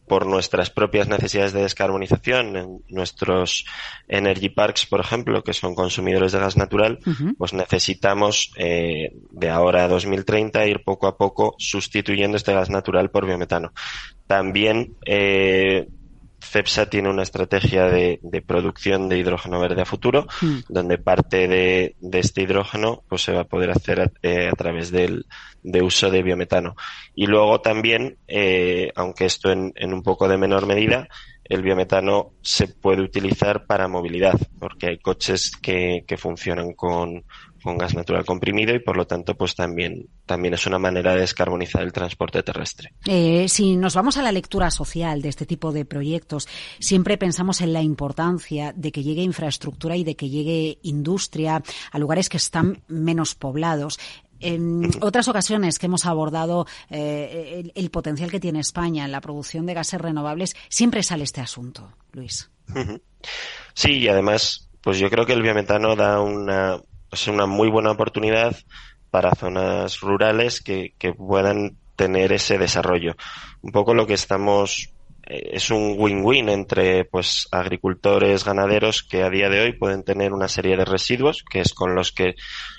por 0.08 0.26
nuestras 0.26 0.70
propias 0.70 1.08
necesidades 1.08 1.54
de 1.54 1.62
descarbonización, 1.62 2.56
en 2.56 2.84
nuestros 2.90 3.66
energy 4.08 4.50
parks, 4.50 4.86
por 4.86 5.00
ejemplo, 5.00 5.44
que 5.44 5.54
son 5.54 5.76
consumidores 5.76 6.32
de 6.32 6.40
gas 6.40 6.58
natural, 6.58 7.00
pues 7.38 7.54
necesitamos 7.54 8.52
eh, 8.58 9.12
de 9.32 9.50
ahora 9.50 9.84
a 9.84 9.88
2030 9.88 10.66
ir 10.68 10.84
poco 10.84 11.08
a 11.08 11.18
poco 11.18 11.56
sustituyendo 11.58 12.38
este 12.38 12.54
gas 12.54 12.70
natural 12.70 13.10
por 13.10 13.26
biometano. 13.26 13.74
También 14.28 14.96
eh, 15.06 15.88
CEPSA 16.46 16.90
tiene 16.90 17.10
una 17.10 17.24
estrategia 17.24 17.86
de, 17.86 18.20
producción 18.46 19.10
de 19.10 19.18
hidrógeno 19.18 19.60
verde 19.60 19.82
a 19.82 19.86
futuro, 19.86 20.28
hmm. 20.42 20.60
donde 20.70 20.98
parte 20.98 21.48
de, 21.48 21.96
este 22.14 22.44
hidrógeno 22.44 23.04
pues 23.08 23.24
se 23.24 23.34
va 23.34 23.42
a 23.42 23.48
poder 23.48 23.72
hacer 23.72 24.02
a, 24.02 24.12
eh, 24.22 24.50
través 24.58 24.92
del 24.92 25.26
de 25.64 25.82
uso 25.82 26.12
de 26.12 26.22
biometano. 26.22 26.76
Y 27.16 27.26
luego 27.26 27.60
también, 27.60 28.18
eh, 28.28 28.92
aunque 28.96 29.26
esto 29.26 29.52
en, 29.52 29.74
un 29.94 30.04
poco 30.04 30.28
de 30.28 30.38
menor 30.38 30.68
medida, 30.68 31.08
el 31.44 31.64
biometano 31.64 32.34
se 32.42 32.68
puede 32.68 33.02
utilizar 33.02 33.66
para 33.66 33.88
movilidad, 33.88 34.40
porque 34.60 34.88
hay 34.88 34.98
coches 35.00 35.52
que, 35.62 36.04
que 36.08 36.18
funcionan 36.18 36.74
con, 36.74 37.24
con 37.66 37.80
gas 37.80 37.96
natural 37.96 38.26
comprimido 38.26 38.76
y 38.76 38.80
por 38.80 38.96
lo 38.96 39.08
tanto 39.08 39.36
pues 39.36 39.56
también, 39.56 40.08
también 40.28 40.54
es 40.54 40.68
una 40.68 40.78
manera 40.78 41.16
de 41.16 41.22
descarbonizar 41.22 41.82
el 41.82 41.92
transporte 41.92 42.44
terrestre. 42.44 42.94
Eh, 43.08 43.50
si 43.50 43.76
nos 43.76 43.96
vamos 43.96 44.18
a 44.18 44.22
la 44.22 44.32
lectura 44.32 44.70
social 44.70 45.24
de 45.24 45.30
este 45.30 45.48
tipo 45.48 45.72
de 45.72 45.84
proyectos, 45.84 46.48
siempre 46.80 47.18
pensamos 47.18 47.62
en 47.62 47.74
la 47.74 47.82
importancia 47.82 48.72
de 48.74 48.92
que 48.92 49.02
llegue 49.02 49.24
infraestructura 49.24 49.98
y 49.98 50.04
de 50.04 50.16
que 50.16 50.30
llegue 50.30 50.78
industria 50.84 51.64
a 51.92 51.98
lugares 51.98 52.30
que 52.30 52.38
están 52.38 52.84
menos 52.88 53.34
poblados. 53.34 54.00
En 54.40 54.92
otras 55.02 55.28
ocasiones 55.28 55.80
que 55.80 55.88
hemos 55.88 56.06
abordado 56.06 56.68
eh, 56.92 57.72
el, 57.74 57.90
potencial 57.90 58.30
que 58.30 58.40
tiene 58.40 58.60
España 58.60 59.06
en 59.06 59.12
la 59.12 59.22
producción 59.22 59.66
de 59.66 59.74
gases 59.74 60.00
renovables, 60.00 60.56
siempre 60.70 61.02
sale 61.02 61.24
este 61.24 61.42
asunto, 61.42 61.92
Luis. 62.12 62.52
Sí, 63.74 63.94
y 63.94 64.08
además, 64.08 64.70
pues 64.82 65.00
yo 65.00 65.10
creo 65.10 65.26
que 65.26 65.34
el 65.34 65.42
biometano 65.42 65.96
da 65.96 66.22
una, 66.22 66.80
es 67.12 67.28
una 67.28 67.46
muy 67.46 67.70
buena 67.70 67.92
oportunidad 67.92 68.56
para 69.12 69.36
zonas 69.36 70.00
rurales 70.02 70.62
que, 70.62 70.94
que 70.98 71.14
puedan 71.14 71.78
tener 71.96 72.34
ese 72.34 72.58
desarrollo. 72.58 73.16
Un 73.62 73.72
poco 73.72 73.94
lo 73.94 74.06
que 74.06 74.14
estamos 74.14 74.94
eh, 75.28 75.52
es 75.54 75.72
un 75.72 75.96
win-win 75.98 76.50
entre 76.50 77.06
pues 77.06 77.48
agricultores, 77.52 78.46
ganaderos 78.46 79.04
que 79.04 79.24
a 79.24 79.30
día 79.30 79.50
de 79.50 79.62
hoy 79.62 79.74
pueden 79.74 80.04
tener 80.04 80.34
una 80.34 80.48
serie 80.48 80.78
de 80.78 80.86
residuos 80.86 81.44
que 81.50 81.62
es 81.62 81.74
con 81.74 81.96
los 81.96 82.12
que 82.12 82.36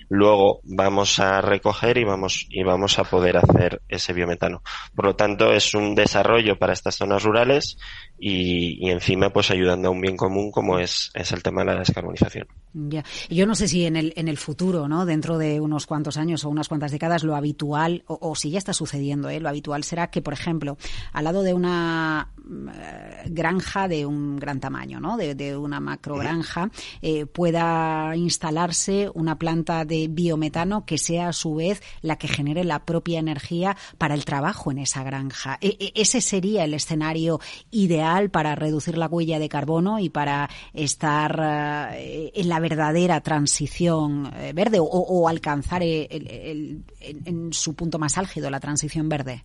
luego 0.08 0.60
vamos 0.62 1.18
a 1.18 1.40
recoger 1.40 1.98
y 1.98 2.04
vamos 2.04 2.46
y 2.48 2.62
vamos 2.62 2.98
a 2.98 3.04
poder 3.04 3.36
hacer 3.36 3.82
ese 3.88 4.12
biometano. 4.12 4.62
Por 4.94 5.06
lo 5.06 5.16
tanto, 5.16 5.52
es 5.52 5.74
un 5.74 5.94
desarrollo 5.94 6.58
para 6.58 6.72
estas 6.72 6.96
zonas 6.96 7.24
rurales 7.24 7.78
y, 8.18 8.90
encima 8.90 9.30
pues 9.30 9.50
ayudando 9.50 9.88
a 9.88 9.90
un 9.90 10.00
bien 10.00 10.16
común 10.16 10.50
como 10.50 10.78
es, 10.78 11.10
es 11.14 11.32
el 11.32 11.42
tema 11.42 11.62
de 11.62 11.72
la 11.72 11.78
descarbonización. 11.80 12.46
Ya. 12.72 13.04
Yo 13.30 13.46
no 13.46 13.54
sé 13.54 13.68
si 13.68 13.86
en 13.86 13.96
el, 13.96 14.12
en 14.16 14.28
el 14.28 14.36
futuro, 14.36 14.86
¿no? 14.86 15.06
dentro 15.06 15.38
de 15.38 15.60
unos 15.60 15.86
cuantos 15.86 16.16
años 16.18 16.44
o 16.44 16.50
unas 16.50 16.68
cuantas 16.68 16.92
décadas, 16.92 17.24
lo 17.24 17.34
habitual, 17.34 18.04
o, 18.06 18.34
si 18.34 18.50
ya 18.50 18.58
está 18.58 18.72
sucediendo, 18.72 19.30
¿eh? 19.30 19.40
lo 19.40 19.48
habitual 19.48 19.82
será 19.84 20.10
que, 20.10 20.20
por 20.20 20.34
ejemplo, 20.34 20.76
al 21.12 21.24
lado 21.24 21.42
de 21.42 21.54
una 21.54 22.32
eh, 22.38 23.22
granja 23.30 23.88
de 23.88 24.04
un 24.04 24.36
gran 24.36 24.60
tamaño, 24.60 25.00
¿no? 25.00 25.16
de, 25.16 25.34
de 25.34 25.56
una 25.56 25.80
macro 25.80 26.16
granja, 26.16 26.70
eh, 27.00 27.24
pueda 27.24 28.14
instalarse 28.14 29.10
una 29.14 29.38
planta 29.38 29.84
de 29.84 30.08
biometano 30.08 30.84
que 30.84 30.98
sea 30.98 31.28
a 31.28 31.32
su 31.32 31.54
vez 31.54 31.82
la 32.02 32.16
que 32.16 32.28
genere 32.28 32.64
la 32.64 32.84
propia 32.84 33.18
energía 33.18 33.76
para 33.96 34.14
el 34.14 34.24
trabajo 34.24 34.70
en 34.70 34.78
esa 34.78 35.02
granja. 35.02 35.58
E, 35.60 35.76
e, 35.80 35.92
ese 35.94 36.20
sería 36.20 36.64
el 36.64 36.74
escenario 36.74 37.40
ideal 37.70 38.05
para 38.30 38.54
reducir 38.54 38.98
la 38.98 39.06
huella 39.06 39.38
de 39.38 39.48
carbono 39.48 39.98
y 39.98 40.08
para 40.10 40.48
estar 40.72 41.92
eh, 41.94 42.32
en 42.34 42.48
la 42.48 42.60
verdadera 42.60 43.20
transición 43.20 44.32
eh, 44.36 44.52
verde 44.54 44.78
o, 44.80 45.28
alcanzar 45.28 45.82
en 45.82 47.52
su 47.52 47.74
punto 47.74 47.98
más 47.98 48.18
álgido 48.18 48.50
la 48.50 48.60
transición 48.60 49.08
verde? 49.08 49.44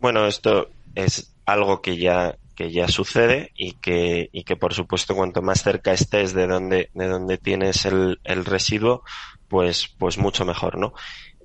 Bueno, 0.00 0.26
esto 0.26 0.68
es 0.94 1.34
algo 1.46 1.80
que 1.80 1.96
ya 1.96 2.36
que 2.58 2.72
ya 2.72 2.88
sucede 2.88 3.52
y 3.54 3.74
que, 3.74 4.30
y 4.32 4.42
que 4.42 4.56
por 4.56 4.74
supuesto 4.74 5.14
cuanto 5.14 5.42
más 5.42 5.62
cerca 5.62 5.92
estés 5.92 6.34
de 6.34 6.48
donde, 6.48 6.90
de 6.92 7.06
donde 7.06 7.38
tienes 7.38 7.86
el, 7.86 8.18
el 8.24 8.44
residuo, 8.44 9.04
pues, 9.46 9.94
pues 9.96 10.18
mucho 10.18 10.44
mejor, 10.44 10.76
¿no? 10.76 10.92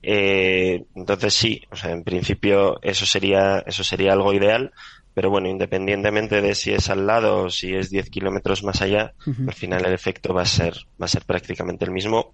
Eh, 0.02 0.86
entonces 0.96 1.36
sí, 1.36 1.62
o 1.70 1.76
sea, 1.76 1.92
en 1.92 2.04
principio 2.04 2.80
eso 2.82 3.06
sería, 3.06 3.60
eso 3.68 3.84
sería 3.84 4.14
algo 4.14 4.34
ideal, 4.34 4.74
pero 5.14 5.30
bueno, 5.30 5.48
independientemente 5.48 6.42
de 6.42 6.56
si 6.56 6.72
es 6.72 6.90
al 6.90 7.06
lado 7.06 7.44
o 7.44 7.50
si 7.50 7.74
es 7.74 7.90
10 7.90 8.10
kilómetros 8.10 8.64
más 8.64 8.82
allá, 8.82 9.14
al 9.26 9.54
final 9.54 9.86
el 9.86 9.94
efecto 9.94 10.34
va 10.34 10.44
a 10.44 10.46
ser, 10.46 10.74
va 11.02 11.06
a 11.06 11.10
ser 11.10 11.24
prácticamente 11.26 11.86
el 11.86 11.92
mismo, 11.92 12.34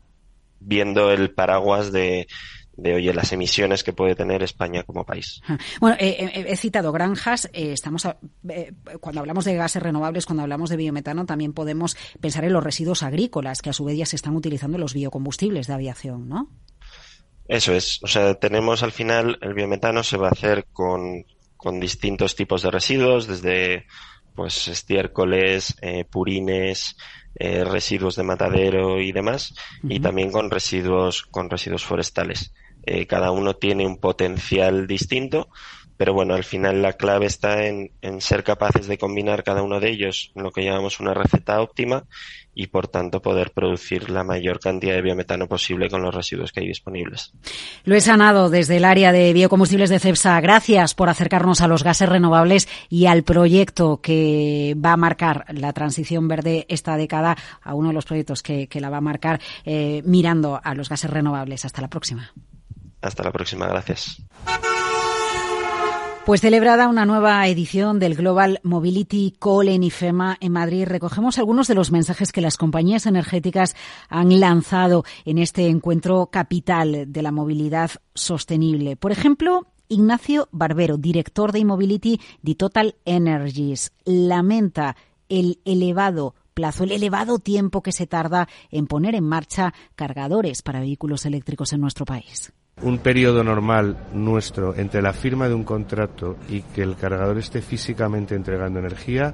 viendo 0.59 1.11
el 1.11 1.31
paraguas 1.31 1.91
de, 1.91 2.27
de 2.81 2.95
oye 2.95 3.13
las 3.13 3.31
emisiones 3.31 3.83
que 3.83 3.93
puede 3.93 4.15
tener 4.15 4.43
España 4.43 4.83
como 4.83 5.05
país. 5.05 5.41
Bueno, 5.79 5.97
eh, 5.99 6.17
eh, 6.19 6.45
he 6.47 6.55
citado 6.55 6.91
granjas. 6.91 7.49
Eh, 7.53 7.73
estamos 7.73 8.07
cuando 8.99 9.21
hablamos 9.21 9.45
de 9.45 9.55
gases 9.55 9.81
renovables, 9.81 10.25
cuando 10.25 10.43
hablamos 10.43 10.69
de 10.69 10.77
biometano, 10.77 11.25
también 11.25 11.53
podemos 11.53 11.95
pensar 12.19 12.45
en 12.45 12.53
los 12.53 12.63
residuos 12.63 13.03
agrícolas 13.03 13.61
que 13.61 13.69
a 13.69 13.73
su 13.73 13.85
vez 13.85 13.97
ya 13.97 14.05
se 14.05 14.15
están 14.15 14.35
utilizando 14.35 14.77
en 14.77 14.81
los 14.81 14.93
biocombustibles 14.93 15.67
de 15.67 15.73
aviación, 15.73 16.27
¿no? 16.27 16.49
Eso 17.47 17.73
es. 17.73 17.99
O 18.03 18.07
sea, 18.07 18.35
tenemos 18.35 18.83
al 18.83 18.91
final 18.91 19.37
el 19.41 19.53
biometano 19.53 20.03
se 20.03 20.17
va 20.17 20.27
a 20.27 20.31
hacer 20.31 20.65
con 20.71 21.25
con 21.59 21.77
distintos 21.81 22.37
tipos 22.37 22.61
de 22.61 22.71
residuos, 22.71 23.27
desde 23.27 23.85
pues 24.33 24.69
estiércoles, 24.69 25.75
eh, 25.81 26.05
purines, 26.05 26.95
eh, 27.35 27.65
residuos 27.65 28.15
de 28.15 28.23
matadero 28.23 29.01
y 29.01 29.11
demás, 29.11 29.53
y 29.83 29.99
también 29.99 30.31
con 30.31 30.49
residuos, 30.49 31.23
con 31.23 31.49
residuos 31.49 31.83
forestales. 31.83 32.53
Eh, 32.83 33.05
cada 33.07 33.31
uno 33.31 33.57
tiene 33.57 33.85
un 33.85 33.97
potencial 33.97 34.87
distinto, 34.87 35.49
pero 35.99 36.13
bueno, 36.13 36.33
al 36.33 36.45
final 36.45 36.81
la 36.81 36.93
clave 36.93 37.25
está 37.25 37.65
en, 37.65 37.91
en, 38.01 38.21
ser 38.21 38.45
capaces 38.45 38.87
de 38.87 38.97
combinar 38.97 39.43
cada 39.43 39.63
uno 39.63 39.81
de 39.81 39.89
ellos 39.89 40.31
en 40.33 40.43
lo 40.43 40.51
que 40.51 40.63
llamamos 40.63 41.01
una 41.01 41.13
receta 41.13 41.59
óptima 41.61 42.05
y 42.55 42.67
por 42.67 42.87
tanto 42.87 43.21
poder 43.21 43.51
producir 43.51 44.09
la 44.09 44.23
mayor 44.23 44.61
cantidad 44.61 44.93
de 44.93 45.01
biometano 45.01 45.49
posible 45.49 45.89
con 45.89 46.01
los 46.01 46.15
residuos 46.15 46.53
que 46.53 46.61
hay 46.61 46.67
disponibles. 46.67 47.33
Luis 47.83 48.05
Sanado, 48.05 48.49
desde 48.49 48.77
el 48.77 48.85
área 48.85 49.11
de 49.11 49.33
biocombustibles 49.33 49.89
de 49.89 49.99
CEPSA, 49.99 50.39
gracias 50.39 50.95
por 50.95 51.09
acercarnos 51.09 51.59
a 51.59 51.67
los 51.67 51.83
gases 51.83 52.07
renovables 52.07 52.69
y 52.87 53.07
al 53.07 53.23
proyecto 53.23 53.99
que 53.99 54.77
va 54.77 54.93
a 54.93 54.97
marcar 54.97 55.47
la 55.49 55.73
transición 55.73 56.29
verde 56.29 56.65
esta 56.69 56.95
década, 56.95 57.35
a 57.61 57.75
uno 57.75 57.89
de 57.89 57.93
los 57.93 58.05
proyectos 58.05 58.41
que, 58.41 58.69
la 58.79 58.89
va 58.89 58.99
a 58.99 59.01
marcar 59.01 59.41
eh, 59.65 60.01
mirando 60.05 60.61
a 60.63 60.75
los 60.75 60.87
gases 60.87 61.09
renovables. 61.09 61.65
Hasta 61.65 61.81
la 61.81 61.89
próxima. 61.89 62.31
Hasta 63.01 63.21
la 63.21 63.33
próxima, 63.33 63.67
gracias. 63.67 64.23
Pues 66.29 66.41
celebrada 66.41 66.89
una 66.89 67.07
nueva 67.07 67.47
edición 67.47 67.97
del 67.97 68.13
Global 68.13 68.59
Mobility 68.61 69.33
Call 69.39 69.67
en 69.69 69.81
IFEMA 69.81 70.37
en 70.39 70.51
Madrid, 70.51 70.85
recogemos 70.85 71.39
algunos 71.39 71.67
de 71.67 71.73
los 71.73 71.91
mensajes 71.91 72.31
que 72.31 72.39
las 72.39 72.55
compañías 72.55 73.07
energéticas 73.07 73.75
han 74.09 74.39
lanzado 74.39 75.05
en 75.25 75.39
este 75.39 75.65
encuentro 75.69 76.27
capital 76.27 77.11
de 77.11 77.21
la 77.23 77.31
movilidad 77.31 77.89
sostenible. 78.13 78.95
Por 78.95 79.11
ejemplo, 79.11 79.71
Ignacio 79.87 80.49
Barbero, 80.51 80.97
director 80.97 81.51
de 81.51 81.61
e-mobility 81.61 82.21
de 82.43 82.53
Total 82.53 82.95
Energies, 83.05 83.91
lamenta 84.05 84.97
el 85.29 85.59
elevado 85.65 86.35
plazo, 86.53 86.83
el 86.83 86.91
elevado 86.91 87.39
tiempo 87.39 87.81
que 87.81 87.91
se 87.91 88.07
tarda 88.07 88.47
en 88.71 88.87
poner 88.87 89.15
en 89.15 89.23
marcha 89.23 89.73
cargadores 89.95 90.61
para 90.61 90.79
vehículos 90.79 91.25
eléctricos 91.25 91.73
en 91.73 91.81
nuestro 91.81 92.05
país 92.05 92.53
un 92.81 92.99
periodo 92.99 93.43
normal 93.43 93.97
nuestro 94.13 94.75
entre 94.75 95.01
la 95.01 95.13
firma 95.13 95.47
de 95.47 95.53
un 95.53 95.63
contrato 95.63 96.37
y 96.47 96.61
que 96.61 96.81
el 96.81 96.95
cargador 96.95 97.37
esté 97.37 97.61
físicamente 97.61 98.35
entregando 98.35 98.79
energía, 98.79 99.33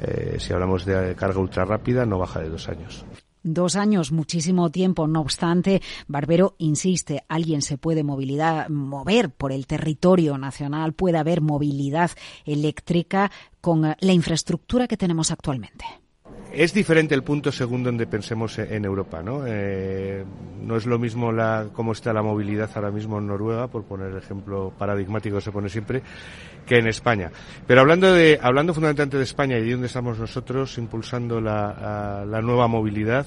eh, 0.00 0.36
si 0.38 0.52
hablamos 0.52 0.84
de 0.84 1.14
carga 1.14 1.40
ultra 1.40 1.64
rápida, 1.64 2.06
no 2.06 2.18
baja 2.18 2.40
de 2.40 2.48
dos 2.48 2.68
años. 2.68 3.04
Dos 3.44 3.74
años, 3.74 4.12
muchísimo 4.12 4.70
tiempo. 4.70 5.08
No 5.08 5.20
obstante, 5.20 5.82
Barbero 6.06 6.54
insiste, 6.58 7.24
alguien 7.28 7.60
se 7.60 7.76
puede 7.76 8.04
movilidad, 8.04 8.68
mover 8.68 9.30
por 9.30 9.50
el 9.50 9.66
territorio 9.66 10.38
nacional, 10.38 10.92
puede 10.92 11.18
haber 11.18 11.40
movilidad 11.40 12.12
eléctrica 12.44 13.32
con 13.60 13.82
la 13.82 14.12
infraestructura 14.12 14.86
que 14.86 14.96
tenemos 14.96 15.32
actualmente. 15.32 15.84
Es 16.54 16.74
diferente 16.74 17.14
el 17.14 17.22
punto 17.22 17.50
según 17.50 17.82
donde 17.82 18.06
pensemos 18.06 18.58
en 18.58 18.84
Europa, 18.84 19.22
¿no? 19.22 19.44
Eh, 19.46 20.24
no 20.60 20.76
es 20.76 20.86
lo 20.86 20.98
mismo 20.98 21.32
la, 21.32 21.68
cómo 21.72 21.92
está 21.92 22.12
la 22.12 22.22
movilidad 22.22 22.70
ahora 22.74 22.90
mismo 22.90 23.18
en 23.18 23.26
Noruega, 23.26 23.68
por 23.68 23.84
poner 23.84 24.10
el 24.10 24.18
ejemplo 24.18 24.72
paradigmático 24.76 25.36
que 25.36 25.42
se 25.42 25.52
pone 25.52 25.68
siempre, 25.68 26.02
que 26.66 26.78
en 26.78 26.86
España. 26.86 27.30
Pero 27.66 27.80
hablando 27.80 28.12
de, 28.12 28.38
hablando 28.40 28.74
fundamentalmente 28.74 29.16
de 29.16 29.24
España 29.24 29.58
y 29.58 29.64
de 29.64 29.72
dónde 29.72 29.86
estamos 29.86 30.18
nosotros 30.18 30.76
impulsando 30.78 31.40
la, 31.40 32.24
la 32.26 32.42
nueva 32.42 32.68
movilidad, 32.68 33.26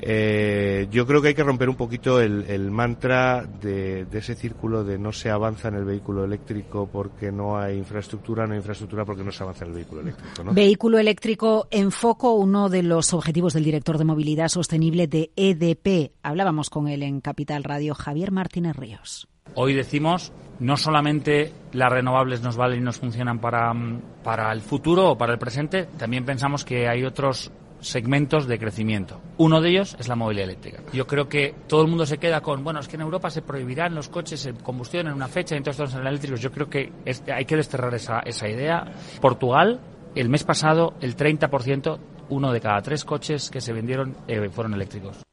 eh, 0.00 0.88
yo 0.90 1.06
creo 1.06 1.22
que 1.22 1.28
hay 1.28 1.34
que 1.34 1.42
romper 1.42 1.68
un 1.68 1.76
poquito 1.76 2.20
el, 2.20 2.70
mantra 2.70 3.44
de, 3.44 4.06
ese 4.12 4.34
círculo 4.34 4.84
de 4.84 4.98
no 4.98 5.12
se 5.12 5.30
avanza 5.30 5.68
en 5.68 5.76
el 5.76 5.84
vehículo 5.84 6.24
eléctrico 6.24 6.88
porque 6.90 7.32
no 7.32 7.58
hay 7.58 7.76
infraestructura, 7.76 8.46
no 8.46 8.52
hay 8.52 8.58
infraestructura 8.58 9.04
porque 9.04 9.24
no 9.24 9.32
se 9.32 9.42
avanza 9.42 9.64
en 9.64 9.70
el 9.70 9.76
vehículo 9.76 10.02
eléctrico. 10.02 10.52
Vehículo 10.52 10.98
eléctrico 10.98 11.68
en 11.70 11.90
foco, 11.90 12.34
uno 12.34 12.68
de 12.68 12.82
los 12.82 13.14
objetivos 13.14 13.54
del 13.54 13.64
director 13.64 13.96
de 13.98 14.04
movilidad 14.04 14.48
sostenible 14.48 15.06
de 15.06 15.30
EDP. 15.34 16.12
Hablábamos 16.22 16.68
con 16.68 16.88
él 16.88 17.02
en 17.02 17.20
Capital 17.20 17.64
Radio, 17.64 17.94
Javier 17.94 18.32
Martínez 18.32 18.76
Ríos. 18.76 19.28
Hoy 19.54 19.74
decimos 19.74 20.32
no 20.58 20.76
solamente 20.76 21.52
las 21.72 21.92
renovables 21.92 22.42
nos 22.42 22.56
valen 22.56 22.80
y 22.80 22.82
nos 22.82 22.98
funcionan 22.98 23.38
para, 23.40 23.72
para 24.24 24.52
el 24.52 24.60
futuro 24.60 25.12
o 25.12 25.18
para 25.18 25.34
el 25.34 25.38
presente, 25.38 25.84
también 25.98 26.24
pensamos 26.24 26.64
que 26.64 26.88
hay 26.88 27.04
otros 27.04 27.52
segmentos 27.80 28.46
de 28.46 28.58
crecimiento. 28.58 29.20
Uno 29.38 29.60
de 29.60 29.70
ellos 29.70 29.96
es 29.98 30.08
la 30.08 30.16
movilidad 30.16 30.44
eléctrica. 30.44 30.82
Yo 30.92 31.06
creo 31.06 31.28
que 31.28 31.54
todo 31.66 31.82
el 31.82 31.88
mundo 31.88 32.06
se 32.06 32.18
queda 32.18 32.40
con, 32.40 32.64
bueno, 32.64 32.80
es 32.80 32.88
que 32.88 32.96
en 32.96 33.02
Europa 33.02 33.30
se 33.30 33.42
prohibirán 33.42 33.94
los 33.94 34.08
coches 34.08 34.46
en 34.46 34.56
combustión 34.56 35.06
en 35.08 35.14
una 35.14 35.28
fecha 35.28 35.54
y 35.54 35.58
entonces 35.58 35.78
todos 35.78 35.90
serán 35.90 36.06
eléctricos. 36.06 36.40
Yo 36.40 36.50
creo 36.50 36.68
que 36.68 36.92
hay 37.32 37.44
que 37.44 37.56
desterrar 37.56 37.94
esa, 37.94 38.20
esa 38.20 38.48
idea. 38.48 38.84
Portugal, 39.20 39.80
el 40.14 40.28
mes 40.28 40.44
pasado, 40.44 40.94
el 41.00 41.16
30%, 41.16 41.98
uno 42.30 42.52
de 42.52 42.60
cada 42.60 42.80
tres 42.82 43.04
coches 43.04 43.50
que 43.50 43.60
se 43.60 43.72
vendieron 43.72 44.16
eh, 44.26 44.48
fueron 44.50 44.74
eléctricos. 44.74 45.25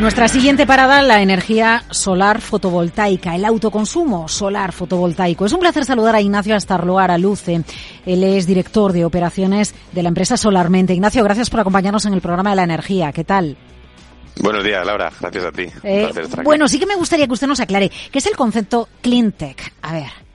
Nuestra 0.00 0.28
siguiente 0.28 0.66
parada, 0.66 1.02
la 1.02 1.20
energía 1.20 1.84
solar 1.90 2.40
fotovoltaica, 2.40 3.36
el 3.36 3.44
autoconsumo 3.44 4.28
solar 4.28 4.72
fotovoltaico. 4.72 5.44
Es 5.44 5.52
un 5.52 5.60
placer 5.60 5.84
saludar 5.84 6.14
a 6.14 6.22
Ignacio 6.22 6.56
Astarloar 6.56 7.20
Luce. 7.20 7.62
Él 8.06 8.24
es 8.24 8.46
director 8.46 8.94
de 8.94 9.04
operaciones 9.04 9.74
de 9.92 10.02
la 10.02 10.08
empresa 10.08 10.38
Solarmente. 10.38 10.94
Ignacio, 10.94 11.22
gracias 11.22 11.50
por 11.50 11.60
acompañarnos 11.60 12.06
en 12.06 12.14
el 12.14 12.22
programa 12.22 12.48
de 12.48 12.56
la 12.56 12.62
energía. 12.62 13.12
¿Qué 13.12 13.24
tal? 13.24 13.58
Buenos 14.40 14.64
días, 14.64 14.86
Laura. 14.86 15.12
Gracias 15.20 15.44
a 15.44 15.52
ti. 15.52 15.66
Eh, 15.84 16.10
bueno, 16.44 16.66
sí 16.66 16.78
que 16.78 16.86
me 16.86 16.96
gustaría 16.96 17.26
que 17.26 17.34
usted 17.34 17.46
nos 17.46 17.60
aclare 17.60 17.90
qué 18.10 18.20
es 18.20 18.26
el 18.26 18.36
concepto 18.36 18.88
Clean 19.02 19.32
Tech. 19.32 19.70
A 19.82 19.92
ver. 19.92 20.29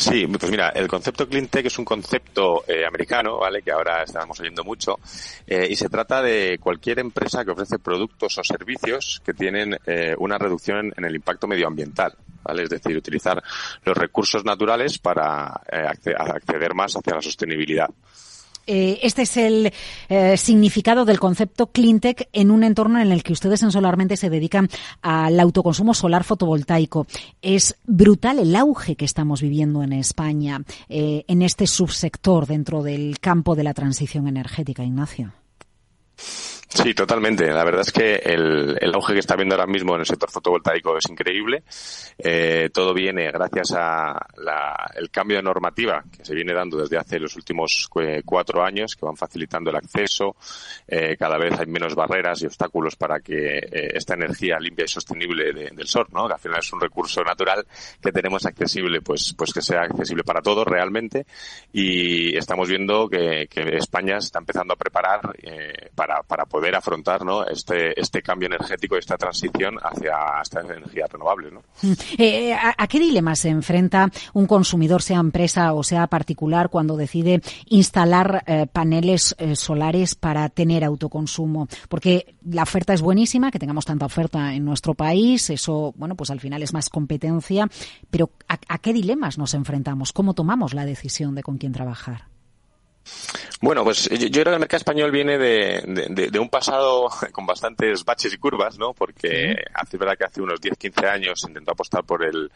Sí, 0.00 0.26
pues 0.26 0.50
mira, 0.50 0.70
el 0.70 0.88
concepto 0.88 1.28
Clean 1.28 1.48
Tech 1.48 1.66
es 1.66 1.78
un 1.78 1.84
concepto 1.84 2.64
eh, 2.66 2.86
americano, 2.86 3.36
¿vale? 3.36 3.60
Que 3.60 3.70
ahora 3.70 4.02
estamos 4.02 4.40
oyendo 4.40 4.64
mucho. 4.64 4.98
Eh, 5.46 5.66
y 5.68 5.76
se 5.76 5.90
trata 5.90 6.22
de 6.22 6.56
cualquier 6.58 7.00
empresa 7.00 7.44
que 7.44 7.50
ofrece 7.50 7.78
productos 7.78 8.38
o 8.38 8.42
servicios 8.42 9.20
que 9.22 9.34
tienen 9.34 9.76
eh, 9.86 10.14
una 10.16 10.38
reducción 10.38 10.90
en 10.96 11.04
el 11.04 11.14
impacto 11.14 11.46
medioambiental, 11.46 12.14
¿vale? 12.42 12.62
Es 12.62 12.70
decir, 12.70 12.96
utilizar 12.96 13.42
los 13.84 13.94
recursos 13.94 14.42
naturales 14.42 14.98
para 14.98 15.48
acceder 15.48 16.74
más 16.74 16.94
hacia 16.94 17.16
la 17.16 17.20
sostenibilidad. 17.20 17.90
Eh, 18.72 19.00
este 19.02 19.22
es 19.22 19.36
el 19.36 19.72
eh, 20.08 20.36
significado 20.36 21.04
del 21.04 21.18
concepto 21.18 21.72
Cleantech 21.72 22.28
en 22.32 22.52
un 22.52 22.62
entorno 22.62 23.00
en 23.00 23.10
el 23.10 23.24
que 23.24 23.32
ustedes 23.32 23.64
en 23.64 23.72
Solarmente 23.72 24.16
se 24.16 24.30
dedican 24.30 24.68
al 25.02 25.40
autoconsumo 25.40 25.92
solar 25.92 26.22
fotovoltaico. 26.22 27.08
Es 27.42 27.76
brutal 27.84 28.38
el 28.38 28.54
auge 28.54 28.94
que 28.94 29.04
estamos 29.04 29.42
viviendo 29.42 29.82
en 29.82 29.92
España 29.92 30.62
eh, 30.88 31.24
en 31.26 31.42
este 31.42 31.66
subsector 31.66 32.46
dentro 32.46 32.84
del 32.84 33.18
campo 33.18 33.56
de 33.56 33.64
la 33.64 33.74
transición 33.74 34.28
energética, 34.28 34.84
Ignacio. 34.84 35.32
Sí, 36.72 36.94
totalmente. 36.94 37.50
La 37.50 37.64
verdad 37.64 37.80
es 37.80 37.90
que 37.90 38.14
el, 38.14 38.78
el, 38.80 38.94
auge 38.94 39.14
que 39.14 39.18
está 39.18 39.34
viendo 39.34 39.56
ahora 39.56 39.66
mismo 39.66 39.94
en 39.94 40.00
el 40.00 40.06
sector 40.06 40.30
fotovoltaico 40.30 40.96
es 40.96 41.10
increíble. 41.10 41.64
Eh, 42.16 42.70
todo 42.72 42.94
viene 42.94 43.28
gracias 43.32 43.72
a 43.76 44.24
la, 44.36 44.88
el 44.94 45.10
cambio 45.10 45.38
de 45.38 45.42
normativa 45.42 46.04
que 46.16 46.24
se 46.24 46.32
viene 46.32 46.54
dando 46.54 46.78
desde 46.78 46.96
hace 46.96 47.18
los 47.18 47.34
últimos 47.34 47.90
eh, 48.00 48.22
cuatro 48.24 48.62
años, 48.62 48.94
que 48.94 49.04
van 49.04 49.16
facilitando 49.16 49.70
el 49.70 49.76
acceso. 49.76 50.36
Eh, 50.86 51.16
cada 51.18 51.38
vez 51.38 51.58
hay 51.58 51.66
menos 51.66 51.96
barreras 51.96 52.40
y 52.42 52.46
obstáculos 52.46 52.94
para 52.94 53.18
que 53.18 53.58
eh, 53.58 53.90
esta 53.94 54.14
energía 54.14 54.60
limpia 54.60 54.84
y 54.84 54.88
sostenible 54.88 55.52
de, 55.52 55.70
del 55.70 55.88
sol, 55.88 56.06
¿no? 56.12 56.28
que 56.28 56.34
al 56.34 56.40
final 56.40 56.60
es 56.60 56.72
un 56.72 56.80
recurso 56.80 57.22
natural 57.24 57.66
que 58.00 58.12
tenemos 58.12 58.46
accesible, 58.46 59.00
pues, 59.02 59.34
pues 59.36 59.52
que 59.52 59.60
sea 59.60 59.82
accesible 59.82 60.22
para 60.22 60.40
todos 60.40 60.64
realmente. 60.64 61.26
Y 61.72 62.36
estamos 62.36 62.68
viendo 62.68 63.08
que, 63.08 63.48
que 63.50 63.76
España 63.76 64.20
se 64.20 64.26
está 64.26 64.38
empezando 64.38 64.74
a 64.74 64.76
preparar 64.76 65.20
eh, 65.42 65.90
para, 65.96 66.22
para 66.22 66.44
poder 66.44 66.59
poder 66.60 66.74
afrontar 66.74 67.24
¿no? 67.24 67.46
este, 67.46 67.98
este 67.98 68.20
cambio 68.20 68.46
energético 68.46 68.98
esta 68.98 69.16
transición 69.16 69.78
hacia 69.82 70.42
esta 70.42 70.60
energía 70.60 71.06
renovable. 71.10 71.50
¿no? 71.50 71.62
Mm. 71.80 71.92
Eh, 72.18 72.54
¿a, 72.54 72.86
qué 72.86 73.00
dilema 73.00 73.34
se 73.34 73.48
enfrenta 73.48 74.10
un 74.34 74.46
consumidor, 74.46 75.00
sea 75.00 75.20
empresa 75.20 75.72
o 75.72 75.82
sea 75.82 76.06
particular, 76.06 76.68
cuando 76.68 76.98
decide 76.98 77.40
instalar 77.66 78.44
eh, 78.46 78.66
paneles 78.70 79.34
eh, 79.38 79.56
solares 79.56 80.14
para 80.14 80.50
tener 80.50 80.84
autoconsumo? 80.84 81.66
Porque 81.88 82.34
la 82.44 82.64
oferta 82.64 82.92
es 82.92 83.00
buenísima, 83.00 83.50
que 83.50 83.58
tengamos 83.58 83.86
tanta 83.86 84.04
oferta 84.04 84.52
en 84.52 84.66
nuestro 84.66 84.92
país, 84.92 85.48
eso, 85.48 85.94
bueno, 85.96 86.14
pues 86.14 86.28
al 86.28 86.40
final 86.40 86.62
es 86.62 86.74
más 86.74 86.90
competencia, 86.90 87.70
pero 88.10 88.32
¿a, 88.48 88.58
a 88.68 88.78
qué 88.78 88.92
dilemas 88.92 89.38
nos 89.38 89.54
enfrentamos? 89.54 90.12
¿Cómo 90.12 90.34
tomamos 90.34 90.74
la 90.74 90.84
decisión 90.84 91.34
de 91.34 91.42
con 91.42 91.56
quién 91.56 91.72
trabajar? 91.72 92.29
Bueno, 93.62 93.84
pues 93.84 94.08
yo, 94.08 94.30
creo 94.30 94.44
que 94.44 94.50
el 94.54 94.58
mercado 94.58 94.78
español 94.78 95.10
viene 95.10 95.36
de, 95.36 96.38
un 96.40 96.48
pasado 96.48 97.08
con 97.32 97.44
bastantes 97.44 98.04
baches 98.04 98.32
y 98.32 98.38
curvas, 98.38 98.78
¿no? 98.78 98.94
Porque 98.94 99.54
hace 99.74 99.98
verdad 99.98 100.16
que 100.16 100.24
hace 100.24 100.40
unos 100.40 100.60
10, 100.60 100.78
15 100.78 101.06
años 101.06 101.44
intentó 101.46 101.72
apostar 101.72 102.04
por 102.04 102.24
el, 102.24 102.50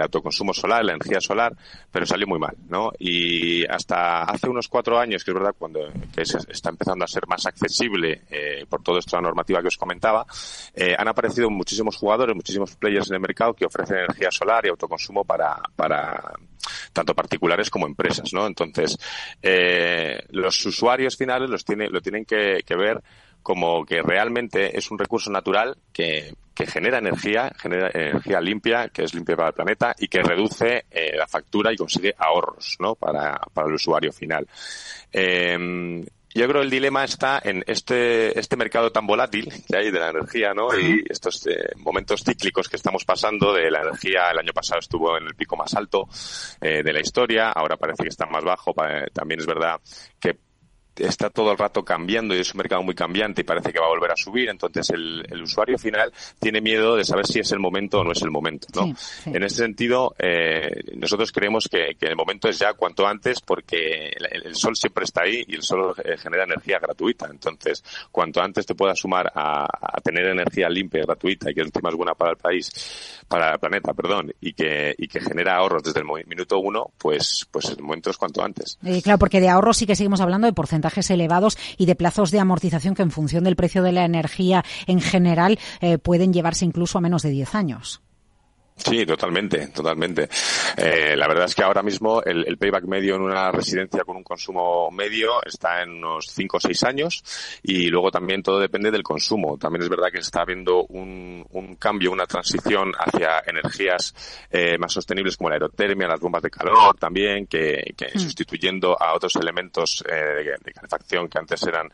autoconsumo 0.00 0.54
solar, 0.54 0.84
la 0.84 0.92
energía 0.92 1.20
solar, 1.20 1.52
pero 1.90 2.06
salió 2.06 2.26
muy 2.26 2.38
mal, 2.38 2.56
¿no? 2.68 2.92
Y 2.98 3.66
hasta 3.66 4.22
hace 4.22 4.48
unos 4.48 4.68
cuatro 4.68 4.98
años, 4.98 5.24
que 5.24 5.32
es 5.32 5.34
verdad, 5.34 5.54
cuando 5.58 5.80
que 6.14 6.22
está 6.22 6.70
empezando 6.70 7.04
a 7.04 7.08
ser 7.08 7.26
más 7.26 7.44
accesible 7.46 8.22
eh, 8.30 8.64
por 8.68 8.82
toda 8.82 9.00
esta 9.00 9.20
normativa 9.20 9.60
que 9.60 9.68
os 9.68 9.76
comentaba, 9.76 10.26
eh, 10.74 10.94
han 10.96 11.08
aparecido 11.08 11.50
muchísimos 11.50 11.96
jugadores, 11.96 12.36
muchísimos 12.36 12.76
players 12.76 13.10
en 13.10 13.16
el 13.16 13.20
mercado 13.20 13.54
que 13.54 13.66
ofrecen 13.66 13.98
energía 13.98 14.30
solar 14.30 14.64
y 14.64 14.68
autoconsumo 14.68 15.24
para, 15.24 15.60
para 15.74 16.34
tanto 16.96 17.14
particulares 17.14 17.68
como 17.68 17.86
empresas, 17.86 18.32
¿no? 18.32 18.46
Entonces, 18.46 18.96
eh, 19.42 20.18
los 20.30 20.64
usuarios 20.64 21.14
finales 21.14 21.50
los 21.50 21.62
tiene, 21.62 21.90
lo 21.90 22.00
tienen 22.00 22.24
que, 22.24 22.62
ver 22.70 23.02
como 23.42 23.84
que 23.84 24.00
realmente 24.00 24.76
es 24.76 24.90
un 24.90 24.98
recurso 24.98 25.30
natural 25.30 25.76
que, 25.92 26.34
genera 26.56 26.96
energía, 26.96 27.52
genera 27.58 27.90
energía 27.92 28.40
limpia, 28.40 28.88
que 28.88 29.04
es 29.04 29.12
limpia 29.12 29.36
para 29.36 29.48
el 29.48 29.54
planeta 29.54 29.94
y 29.98 30.08
que 30.08 30.22
reduce 30.22 30.86
eh, 30.90 31.14
la 31.14 31.26
factura 31.26 31.70
y 31.70 31.76
consigue 31.76 32.14
ahorros, 32.16 32.76
¿no? 32.80 32.94
Para, 32.94 33.38
para 33.52 33.68
el 33.68 33.74
usuario 33.74 34.10
final. 34.10 34.48
Eh, 35.12 36.02
yo 36.36 36.48
creo 36.48 36.60
que 36.60 36.66
el 36.66 36.70
dilema 36.70 37.04
está 37.04 37.40
en 37.42 37.64
este, 37.66 38.38
este 38.38 38.56
mercado 38.56 38.92
tan 38.92 39.06
volátil 39.06 39.52
que 39.66 39.76
hay 39.76 39.90
de 39.90 39.98
la 39.98 40.10
energía, 40.10 40.52
¿no? 40.54 40.78
Y 40.78 41.02
estos 41.08 41.46
eh, 41.46 41.72
momentos 41.76 42.22
cíclicos 42.22 42.68
que 42.68 42.76
estamos 42.76 43.04
pasando 43.04 43.52
de 43.52 43.70
la 43.70 43.80
energía, 43.80 44.30
el 44.30 44.38
año 44.38 44.52
pasado 44.52 44.80
estuvo 44.80 45.16
en 45.16 45.24
el 45.24 45.34
pico 45.34 45.56
más 45.56 45.74
alto 45.74 46.08
eh, 46.60 46.82
de 46.82 46.92
la 46.92 47.00
historia, 47.00 47.50
ahora 47.50 47.76
parece 47.76 48.02
que 48.02 48.08
está 48.08 48.26
más 48.26 48.44
bajo. 48.44 48.74
También 49.12 49.40
es 49.40 49.46
verdad 49.46 49.80
que 50.20 50.45
está 50.96 51.30
todo 51.30 51.52
el 51.52 51.58
rato 51.58 51.84
cambiando 51.84 52.34
y 52.34 52.40
es 52.40 52.52
un 52.54 52.58
mercado 52.58 52.82
muy 52.82 52.94
cambiante 52.94 53.42
y 53.42 53.44
parece 53.44 53.72
que 53.72 53.78
va 53.78 53.86
a 53.86 53.90
volver 53.90 54.10
a 54.10 54.16
subir, 54.16 54.48
entonces 54.48 54.90
el, 54.90 55.24
usuario 55.42 55.78
final 55.78 56.12
tiene 56.40 56.60
miedo 56.60 56.96
de 56.96 57.04
saber 57.04 57.26
si 57.26 57.40
es 57.40 57.52
el 57.52 57.58
momento 57.58 58.00
o 58.00 58.04
no 58.04 58.12
es 58.12 58.22
el 58.22 58.30
momento, 58.30 58.66
¿no? 58.74 58.94
En 59.26 59.42
ese 59.42 59.56
sentido, 59.56 60.14
eh, 60.18 60.82
nosotros 60.96 61.30
creemos 61.30 61.68
que, 61.68 61.96
el 62.00 62.16
momento 62.16 62.48
es 62.48 62.58
ya 62.58 62.72
cuanto 62.74 63.06
antes 63.06 63.40
porque 63.40 64.10
el, 64.16 64.54
sol 64.54 64.76
siempre 64.76 65.04
está 65.04 65.22
ahí 65.22 65.44
y 65.46 65.56
el 65.56 65.62
sol 65.62 65.94
eh, 66.04 66.16
genera 66.16 66.44
energía 66.44 66.78
gratuita, 66.78 67.26
entonces 67.30 67.84
cuanto 68.10 68.40
antes 68.40 68.64
te 68.64 68.74
puedas 68.74 68.98
sumar 68.98 69.30
a, 69.34 69.66
tener 70.02 70.26
energía 70.26 70.68
limpia 70.68 71.00
y 71.00 71.04
gratuita 71.04 71.50
y 71.50 71.54
que 71.54 71.62
encima 71.62 71.90
es 71.90 71.96
buena 71.96 72.14
para 72.14 72.30
el 72.32 72.36
país, 72.36 73.20
para 73.28 73.52
el 73.52 73.58
planeta, 73.58 73.92
perdón, 73.92 74.32
y 74.40 74.52
que, 74.52 74.94
y 74.96 75.08
que 75.08 75.20
genera 75.20 75.56
ahorros 75.56 75.82
desde 75.82 76.00
el 76.00 76.06
minuto 76.26 76.58
uno, 76.58 76.90
pues, 76.96 77.46
pues 77.50 77.70
el 77.70 77.82
momento 77.82 78.10
es 78.10 78.16
cuanto 78.16 78.42
antes. 78.42 78.78
Eh, 78.84 79.02
claro, 79.02 79.18
porque 79.18 79.40
de 79.40 79.48
ahorros 79.48 79.76
sí 79.76 79.86
que 79.86 79.96
seguimos 79.96 80.20
hablando 80.20 80.46
de 80.46 80.52
porcentaje 80.52 80.85
elevados 81.10 81.58
y 81.76 81.86
de 81.86 81.94
plazos 81.94 82.30
de 82.30 82.40
amortización 82.40 82.94
que 82.94 83.02
en 83.02 83.10
función 83.10 83.44
del 83.44 83.56
precio 83.56 83.82
de 83.82 83.92
la 83.92 84.04
energía 84.04 84.64
en 84.86 85.00
general 85.00 85.58
eh, 85.80 85.98
pueden 85.98 86.32
llevarse 86.32 86.64
incluso 86.64 86.98
a 86.98 87.00
menos 87.00 87.22
de 87.22 87.30
10 87.30 87.54
años. 87.54 88.05
Sí, 88.76 89.06
totalmente, 89.06 89.68
totalmente. 89.68 90.28
Eh, 90.76 91.16
la 91.16 91.26
verdad 91.26 91.46
es 91.46 91.54
que 91.54 91.62
ahora 91.62 91.82
mismo 91.82 92.22
el, 92.22 92.58
payback 92.58 92.84
medio 92.84 93.16
en 93.16 93.22
una 93.22 93.50
residencia 93.50 94.04
con 94.04 94.16
un 94.16 94.22
consumo 94.22 94.90
medio 94.90 95.42
está 95.44 95.82
en 95.82 95.92
unos 95.92 96.26
5 96.26 96.58
o 96.58 96.60
6 96.60 96.84
años 96.84 97.24
y 97.62 97.88
luego 97.88 98.10
también 98.10 98.42
todo 98.42 98.60
depende 98.60 98.90
del 98.90 99.02
consumo. 99.02 99.56
También 99.56 99.82
es 99.82 99.88
verdad 99.88 100.08
que 100.12 100.18
está 100.18 100.42
habiendo 100.42 100.84
un, 100.84 101.76
cambio, 101.78 102.12
una 102.12 102.26
transición 102.26 102.92
hacia 102.98 103.42
energías 103.46 104.14
eh, 104.50 104.76
más 104.78 104.92
sostenibles 104.92 105.38
como 105.38 105.48
la 105.48 105.56
aerotermia, 105.56 106.06
las 106.06 106.20
bombas 106.20 106.42
de 106.42 106.50
calor 106.50 106.96
también, 106.98 107.46
que, 107.46 107.94
mm. 108.14 108.18
sustituyendo 108.18 108.96
a 109.00 109.14
otros 109.14 109.36
elementos 109.36 110.04
eh, 110.06 110.54
de, 110.62 110.72
calefacción 110.72 111.28
que 111.28 111.38
antes 111.38 111.62
eran 111.62 111.90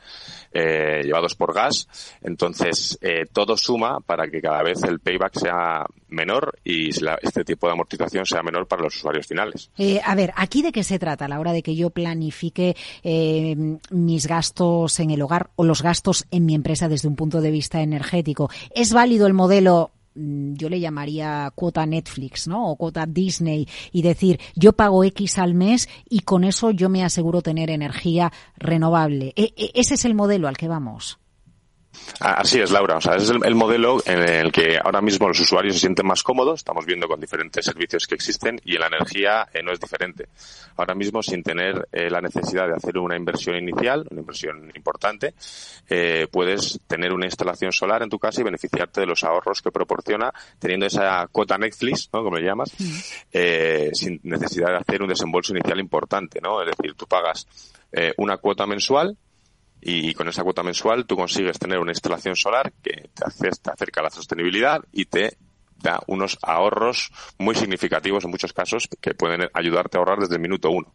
llevados 0.53 1.37
por 1.37 1.55
gas. 1.55 1.89
Entonces, 2.23 2.99
todo 3.33 3.57
suma 3.57 4.01
para 4.01 4.29
que 4.29 4.41
cada 4.41 4.63
vez 4.63 4.83
el 4.83 5.01
payback 5.01 5.39
sea 5.39 5.87
menor 6.13 6.59
y 6.65 6.91
este 6.91 7.45
tipo 7.45 7.67
de 7.67 7.73
amortización 7.73 8.27
sea 8.27 8.43
menor 8.43 8.67
para 8.67 8.83
los 8.83 8.97
usuarios 8.97 9.27
finales. 9.27 9.71
Eh, 9.79 10.01
a 10.05 10.15
ver, 10.15 10.33
¿aquí 10.37 10.63
de 10.63 10.73
qué 10.73 10.85
se 10.85 10.99
trata 10.99 11.25
a 11.25 11.29
la 11.29 11.41
hora 11.41 11.53
de 11.53 11.63
que 11.63 11.75
yo 11.75 11.91
planifique 11.91 12.77
eh, 13.03 13.79
mis 13.91 14.27
gastos 14.27 15.01
en 15.01 15.11
el 15.11 15.23
hogar 15.23 15.51
o 15.57 15.65
los 15.65 15.83
gastos 15.83 16.27
en 16.31 16.47
mi 16.47 16.55
empresa 16.55 16.89
desde 16.89 17.09
un 17.09 17.17
punto 17.17 17.41
de 17.41 17.51
vista 17.51 17.81
energético? 17.81 18.51
¿Es 18.75 18.93
válido 18.93 19.27
el 19.27 19.35
modelo 19.35 19.91
mm, 20.15 20.55
yo 20.55 20.69
le 20.69 20.81
llamaría 20.81 21.51
cuota 21.55 21.87
Netflix, 21.87 22.47
¿no? 22.47 22.71
O 22.71 22.77
cuota 22.77 23.07
Disney 23.07 23.67
y 23.93 24.03
decir, 24.03 24.39
yo 24.55 24.75
pago 24.75 25.05
X 25.05 25.39
al 25.39 25.55
mes 25.55 25.89
y 26.09 26.21
con 26.21 26.45
eso 26.45 26.71
yo 26.71 26.89
me 26.89 27.05
aseguro 27.05 27.43
tener 27.43 27.71
energía 27.71 28.33
renovable. 28.57 29.33
E, 29.37 29.55
e, 29.57 29.73
ese 29.75 29.95
es 29.95 30.05
el 30.05 30.15
modelo 30.15 30.49
al 30.49 30.57
que 30.57 30.69
vamos. 30.69 31.22
Así 32.21 32.61
es, 32.61 32.71
Laura. 32.71 32.97
O 32.97 33.01
sea, 33.01 33.17
ese 33.17 33.35
es 33.35 33.43
el, 33.43 33.55
modelo 33.55 34.01
en 34.07 34.21
el 34.21 34.53
que 34.53 34.79
ahora 34.83 35.01
mismo 35.01 35.29
los 35.29 35.41
usuarios 35.41 35.75
se 35.75 35.81
sienten 35.81 36.07
más 36.07 36.23
cómodos. 36.23 36.61
Estamos 36.61 36.87
viendo 36.87 37.09
con 37.09 37.21
diferentes 37.21 37.65
servicios 37.65 38.07
que 38.07 38.15
existen 38.15 38.61
y 38.65 38.75
en 38.75 38.81
la 38.81 38.87
energía 38.87 39.49
eh, 39.53 39.63
no 39.63 39.73
es 39.73 39.81
diferente. 39.81 40.29
Ahora 40.77 40.95
mismo, 40.95 41.23
sin 41.23 41.43
tener 41.43 41.89
eh, 41.93 42.09
la 42.11 42.21
necesidad 42.21 42.69
de 42.69 42.75
hacer 42.75 42.99
una 42.99 43.17
inversión 43.17 43.57
inicial, 43.57 44.07
una 44.11 44.21
inversión 44.21 44.71
importante, 44.75 45.35
eh, 45.89 46.29
puedes 46.31 46.81
tener 46.87 47.13
una 47.13 47.27
instalación 47.27 47.73
solar 47.73 48.03
en 48.03 48.09
tu 48.09 48.19
casa 48.19 48.41
y 48.41 48.45
beneficiarte 48.45 49.01
de 49.01 49.07
los 49.07 49.23
ahorros 49.25 49.61
que 49.61 49.71
proporciona 49.71 50.33
teniendo 50.59 50.87
esa 50.87 51.27
cuota 51.31 51.59
Netflix, 51.59 52.09
¿no? 52.13 52.23
Como 52.23 52.37
le 52.37 52.47
llamas, 52.47 52.71
sin 53.93 54.21
necesidad 54.23 54.69
de 54.69 54.77
hacer 54.77 55.03
un 55.03 55.09
desembolso 55.09 55.53
inicial 55.53 55.81
importante, 55.81 56.41
¿no? 56.41 56.63
Es 56.63 56.77
decir, 56.77 56.95
tú 56.95 57.07
pagas 57.07 57.47
una 58.17 58.39
cuota 58.39 58.67
mensual 58.67 59.17
y 59.83 60.15
con 60.15 60.29
esa 60.29 60.45
cuota 60.45 60.63
mensual 60.63 61.07
tú 61.07 61.17
consigues 61.17 61.59
tener 61.59 61.79
una 61.79 61.91
instalación 61.91 62.37
solar 62.37 62.73
que 62.83 63.11
te, 63.13 63.25
acerca 63.71 64.01
a 64.01 64.05
la 64.05 64.11
sostenibilidad 64.11 64.81
y 64.93 65.07
te 65.07 65.37
da 65.83 66.01
unos 66.07 66.39
ahorros 66.43 67.11
muy 67.39 67.57
significativos 67.57 68.25
en 68.25 68.31
muchos 68.31 68.53
casos 68.53 68.89
que 69.01 69.15
pueden 69.15 69.49
ayudarte 69.53 69.97
a 69.97 69.99
ahorrar 69.99 70.21
desde 70.21 70.37
el 70.37 70.41
minuto 70.41 70.71
uno. 70.71 70.95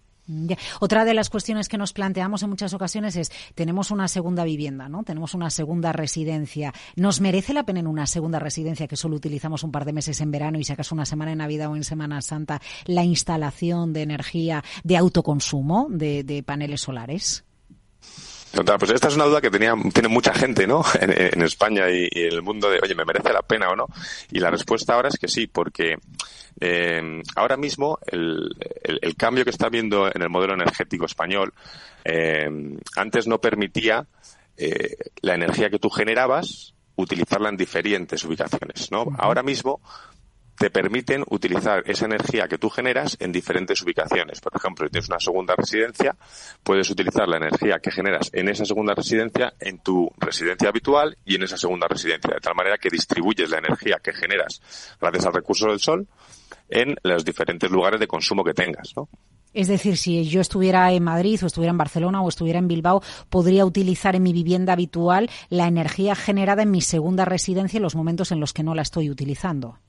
Otra 0.82 1.06
de 1.06 1.14
las 1.14 1.30
cuestiones 1.30 1.70
que 1.70 1.78
nos 1.78 1.94
planteamos 1.94 2.44
en 2.44 2.50
muchas 2.50 2.74
ocasiones 2.74 3.16
es, 3.16 3.32
tenemos 3.56 3.92
una 3.92 4.10
segunda 4.10 4.44
vivienda, 4.44 4.90
¿no? 4.90 5.04
Tenemos 5.04 5.34
una 5.34 5.50
segunda 5.50 5.94
residencia. 5.94 6.74
¿Nos 6.98 7.22
merece 7.22 7.54
la 7.54 7.64
pena 7.64 7.80
en 7.80 7.88
una 7.88 8.08
segunda 8.08 8.40
residencia 8.40 8.88
que 8.88 8.98
solo 8.98 9.16
utilizamos 9.16 9.64
un 9.64 9.72
par 9.72 9.86
de 9.86 9.94
meses 9.94 10.20
en 10.20 10.32
verano 10.32 10.60
y 10.60 10.66
si 10.66 10.74
acaso 10.74 10.96
una 10.96 11.06
semana 11.06 11.32
en 11.32 11.38
Navidad 11.38 11.70
o 11.70 11.78
en 11.78 11.86
Semana 11.86 12.22
Santa 12.22 12.62
la 12.86 13.06
instalación 13.06 13.94
de 13.94 14.02
energía 14.02 14.64
de 14.84 14.98
autoconsumo 14.98 15.88
de 15.90 16.44
paneles 16.46 16.82
solares? 16.82 17.47
Pues 18.52 18.92
esta 18.92 19.08
es 19.08 19.16
una 19.16 19.26
duda 19.26 19.42
que 19.42 19.50
tenía, 19.50 19.76
tiene 19.94 20.08
mucha 20.10 20.34
gente, 20.34 20.68
¿no? 20.68 20.84
En, 21.00 21.42
España 21.42 21.90
y, 21.90 22.10
en 22.12 22.34
el 22.34 22.42
mundo 22.42 22.70
de, 22.70 22.80
oye, 22.82 22.96
¿me 22.96 23.06
merece 23.06 23.32
la 23.32 23.42
pena 23.42 23.70
o 23.70 23.76
no? 23.76 23.88
Y 24.32 24.40
la 24.40 24.50
respuesta 24.50 24.94
ahora 24.94 25.10
es 25.10 25.18
que 25.18 25.28
sí, 25.28 25.48
porque 25.48 25.98
eh, 26.60 27.22
ahora 27.36 27.58
mismo 27.58 28.00
el, 28.08 28.56
el, 28.84 29.16
cambio 29.16 29.44
que 29.44 29.52
está 29.52 29.68
habiendo 29.68 30.08
en 30.08 30.22
el 30.22 30.30
modelo 30.30 30.56
energético 30.56 31.06
español 31.06 31.54
eh, 32.04 32.50
antes 32.96 33.28
no 33.28 33.40
permitía 33.40 34.08
eh, 34.58 34.98
la 35.22 35.36
energía 35.36 35.70
que 35.70 35.78
tú 35.78 35.90
generabas 35.90 36.74
utilizarla 36.96 37.50
en 37.50 37.58
diferentes 37.58 38.24
ubicaciones, 38.24 38.92
¿no? 38.92 39.06
Ahora 39.20 39.44
mismo 39.44 39.82
te 40.58 40.70
permiten 40.70 41.24
utilizar 41.30 41.84
esa 41.86 42.06
energía 42.06 42.48
que 42.48 42.58
tú 42.58 42.70
generas 42.70 43.16
en 43.20 43.32
diferentes 43.32 43.82
ubicaciones. 43.84 44.42
Por 44.42 44.54
ejemplo, 44.56 44.88
si 44.88 44.92
tienes 44.92 45.10
una 45.10 45.20
segunda 45.20 45.56
residencia, 45.56 46.16
puedes 46.64 46.90
utilizar 46.90 47.28
la 47.28 47.38
energía 47.38 47.80
que 47.80 47.92
generas 47.92 48.30
en 48.34 48.50
esa 48.50 48.66
segunda 48.66 48.96
residencia 48.96 49.54
en 49.60 49.80
tu 49.80 50.10
residencia 50.18 50.70
habitual 50.70 51.18
y 51.26 51.36
en 51.36 51.44
esa 51.44 51.58
segunda 51.58 51.88
residencia, 51.88 52.34
de 52.34 52.42
tal 52.42 52.56
manera 52.56 52.78
que 52.78 52.90
distribuyes 52.90 53.50
la 53.50 53.60
energía 53.60 54.00
que 54.02 54.14
generas 54.14 54.62
gracias 55.00 55.26
al 55.26 55.34
recurso 55.34 55.68
del 55.68 55.80
sol 55.80 56.08
en 56.70 56.96
los 57.04 57.24
diferentes 57.24 57.70
lugares 57.70 58.00
de 58.00 58.08
consumo 58.08 58.44
que 58.44 58.54
tengas, 58.54 58.94
¿no? 58.96 59.10
Es 59.54 59.68
decir, 59.68 59.98
si 59.98 60.26
yo 60.26 60.42
estuviera 60.42 60.92
en 60.92 61.04
Madrid 61.04 61.40
o 61.42 61.48
estuviera 61.48 61.72
en 61.72 61.78
Barcelona 61.78 62.22
o 62.22 62.30
estuviera 62.30 62.60
en 62.60 62.68
Bilbao, 62.68 63.02
podría 63.30 63.66
utilizar 63.66 64.16
en 64.16 64.24
mi 64.24 64.34
vivienda 64.34 64.74
habitual 64.74 65.30
la 65.50 65.68
energía 65.68 66.16
generada 66.16 66.64
en 66.64 66.72
mi 66.72 66.82
segunda 66.82 67.26
residencia 67.26 67.78
en 67.78 67.84
los 67.84 67.96
momentos 67.96 68.32
en 68.32 68.40
los 68.40 68.54
que 68.54 68.64
no 68.64 68.76
la 68.76 68.82
estoy 68.84 69.10
utilizando. 69.10 69.80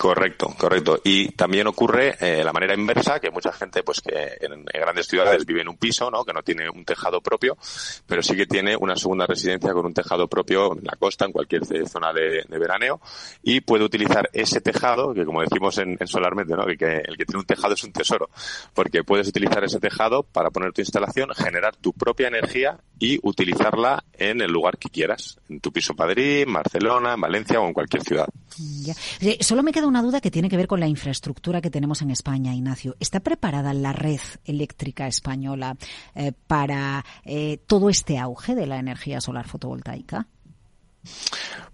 Correcto, 0.00 0.54
correcto. 0.56 0.98
Y 1.04 1.32
también 1.32 1.66
ocurre 1.66 2.16
eh, 2.20 2.42
la 2.42 2.54
manera 2.54 2.72
inversa, 2.72 3.20
que 3.20 3.30
mucha 3.30 3.52
gente, 3.52 3.82
pues 3.82 4.00
que 4.00 4.38
en, 4.40 4.64
grandes 4.64 5.06
ciudades 5.06 5.44
vive 5.44 5.60
en 5.60 5.68
un 5.68 5.76
piso, 5.76 6.10
¿no? 6.10 6.24
Que 6.24 6.32
no 6.32 6.42
tiene 6.42 6.70
un 6.70 6.86
tejado 6.86 7.20
propio, 7.20 7.58
pero 8.06 8.22
sí 8.22 8.34
que 8.34 8.46
tiene 8.46 8.74
una 8.74 8.96
segunda 8.96 9.26
residencia 9.26 9.74
con 9.74 9.84
un 9.84 9.92
tejado 9.92 10.26
propio 10.26 10.72
en 10.72 10.84
la 10.84 10.96
costa, 10.96 11.26
en 11.26 11.32
cualquier 11.32 11.66
zona 11.86 12.14
de, 12.14 12.46
veraneo, 12.48 13.02
y 13.42 13.60
puede 13.60 13.84
utilizar 13.84 14.30
ese 14.32 14.62
tejado, 14.62 15.12
que 15.12 15.26
como 15.26 15.42
decimos 15.42 15.76
en, 15.76 15.98
Solarmente, 16.06 16.54
¿no? 16.56 16.64
Que, 16.64 17.02
el 17.04 17.18
que 17.18 17.26
tiene 17.26 17.40
un 17.40 17.44
tejado 17.44 17.74
es 17.74 17.84
un 17.84 17.92
tesoro, 17.92 18.30
porque 18.72 19.04
puedes 19.04 19.28
utilizar 19.28 19.62
ese 19.64 19.80
tejado 19.80 20.22
para 20.22 20.48
poner 20.48 20.72
tu 20.72 20.80
instalación, 20.80 21.28
generar 21.34 21.76
tu 21.76 21.92
propia 21.92 22.28
energía 22.28 22.78
y 22.98 23.18
utilizarla 23.22 24.02
en 24.14 24.40
el 24.40 24.50
lugar 24.50 24.78
que 24.78 24.88
quieras, 24.88 25.38
en 25.50 25.60
tu 25.60 25.72
piso 25.72 25.92
Madrid, 25.92 26.46
Barcelona, 26.48 27.14
en 27.14 27.20
Valencia 27.20 27.60
o 27.60 27.66
en 27.66 27.74
cualquier 27.74 28.02
ciudad. 28.02 28.28
Ya. 28.82 28.94
Solo 29.40 29.62
me 29.62 29.69
queda 29.72 29.86
una 29.86 30.02
duda 30.02 30.20
que 30.20 30.30
tiene 30.30 30.48
que 30.48 30.56
ver 30.56 30.66
con 30.66 30.80
la 30.80 30.88
infraestructura 30.88 31.60
que 31.60 31.70
tenemos 31.70 32.02
en 32.02 32.10
España, 32.10 32.54
Ignacio. 32.54 32.96
¿Está 33.00 33.20
preparada 33.20 33.74
la 33.74 33.92
red 33.92 34.20
eléctrica 34.44 35.06
española 35.06 35.76
eh, 36.14 36.32
para 36.46 37.04
eh, 37.24 37.58
todo 37.66 37.90
este 37.90 38.18
auge 38.18 38.54
de 38.54 38.66
la 38.66 38.78
energía 38.78 39.20
solar 39.20 39.46
fotovoltaica? 39.46 40.26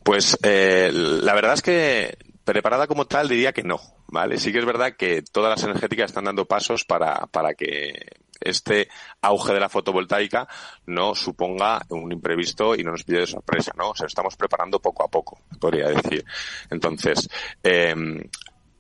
Pues 0.03 0.39
eh, 0.43 0.91
la 0.93 1.35
verdad 1.35 1.55
es 1.55 1.63
que 1.63 2.19
preparada 2.45 2.87
como 2.87 3.07
tal 3.07 3.29
diría 3.29 3.53
que 3.53 3.65
no, 3.65 3.81
¿vale? 4.07 4.39
Sí 4.39 4.53
que 4.53 4.61
es 4.61 4.65
verdad 4.65 4.95
que 4.97 5.23
todas 5.23 5.51
las 5.51 5.65
energéticas 5.65 6.11
están 6.11 6.25
dando 6.25 6.47
pasos 6.47 6.85
para, 6.85 7.27
para 7.27 7.55
que 7.55 7.93
este 8.41 8.89
auge 9.23 9.53
de 9.53 9.61
la 9.61 9.69
fotovoltaica 9.69 10.47
no 10.87 11.15
suponga 11.15 11.81
un 11.91 12.13
imprevisto 12.13 12.75
y 12.75 12.83
no 12.83 12.93
nos 12.93 13.05
pide 13.05 13.21
de 13.21 13.27
sorpresa, 13.27 13.73
¿no? 13.77 13.91
O 13.91 13.95
sea, 13.95 14.07
estamos 14.07 14.37
preparando 14.37 14.81
poco 14.81 15.05
a 15.05 15.09
poco, 15.09 15.41
podría 15.61 15.89
decir. 15.89 16.25
Entonces, 16.71 17.29
em, 17.63 18.23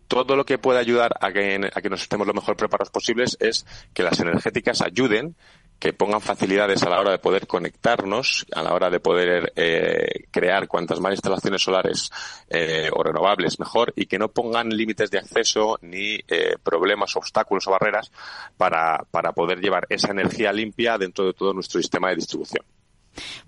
todo 0.09 0.37
lo 0.37 0.45
que 0.45 0.59
puede 0.59 0.79
ayudar 0.79 1.14
a 1.21 1.33
que, 1.33 1.71
a 1.73 1.81
que 1.81 1.90
nos 1.90 2.03
estemos 2.03 2.27
lo 2.27 2.35
mejor 2.35 2.57
preparados 2.57 2.90
posibles 2.90 3.37
es 3.40 3.66
que 3.92 4.03
las 4.03 4.21
energéticas 4.21 4.83
ayuden 4.83 5.37
que 5.79 5.93
pongan 5.93 6.21
facilidades 6.21 6.83
a 6.83 6.91
la 6.91 7.01
hora 7.01 7.11
de 7.12 7.19
poder 7.19 7.47
conectarnos, 7.47 8.47
a 8.55 8.62
la 8.62 8.75
hora 8.75 8.91
de 8.91 9.01
poder 9.01 9.53
eh, 9.57 10.25
crear 10.31 10.69
cuantas 10.69 11.01
más 11.01 11.12
instalaciones 11.12 11.62
solares 11.62 12.11
eh, 12.49 12.89
o 12.93 13.03
renovables 13.03 13.59
mejor 13.59 13.93
y 13.97 14.07
que 14.07 14.19
no 14.19 14.29
pongan 14.29 14.71
límites 14.71 15.11
de 15.11 15.19
acceso 15.19 15.79
ni 15.83 16.15
eh, 16.29 16.57
problemas, 16.62 17.15
obstáculos 17.17 17.67
o 17.67 17.73
barreras 17.73 18.11
para, 18.57 19.05
para 19.11 19.33
poder 19.33 19.61
llevar 19.61 19.87
esa 19.91 20.11
energía 20.11 20.53
limpia 20.53 20.97
dentro 20.99 21.27
de 21.27 21.35
todo 21.35 21.53
nuestro 21.53 21.81
sistema 21.81 22.09
de 22.09 22.17
distribución. 22.17 22.65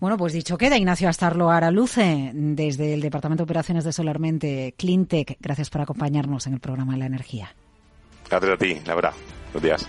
Bueno, 0.01 0.17
pues 0.17 0.33
dicho 0.33 0.57
queda, 0.57 0.77
Ignacio 0.79 1.09
Astarlo 1.09 1.51
Araluce, 1.51 2.31
desde 2.33 2.95
el 2.95 3.01
Departamento 3.01 3.43
de 3.43 3.45
Operaciones 3.45 3.85
de 3.85 3.93
Solarmente 3.93 4.75
Cleantech. 4.77 5.37
Gracias 5.41 5.71
por 5.71 5.83
acompañarnos 5.83 6.47
en 6.47 6.55
el 6.55 6.61
programa 6.61 6.97
la 6.97 7.07
energía. 7.07 7.55
Gracias 8.31 8.53
a 8.53 8.57
ti, 8.57 8.79
Laura. 8.87 9.13
Buenos 9.53 9.63
días. 9.63 9.89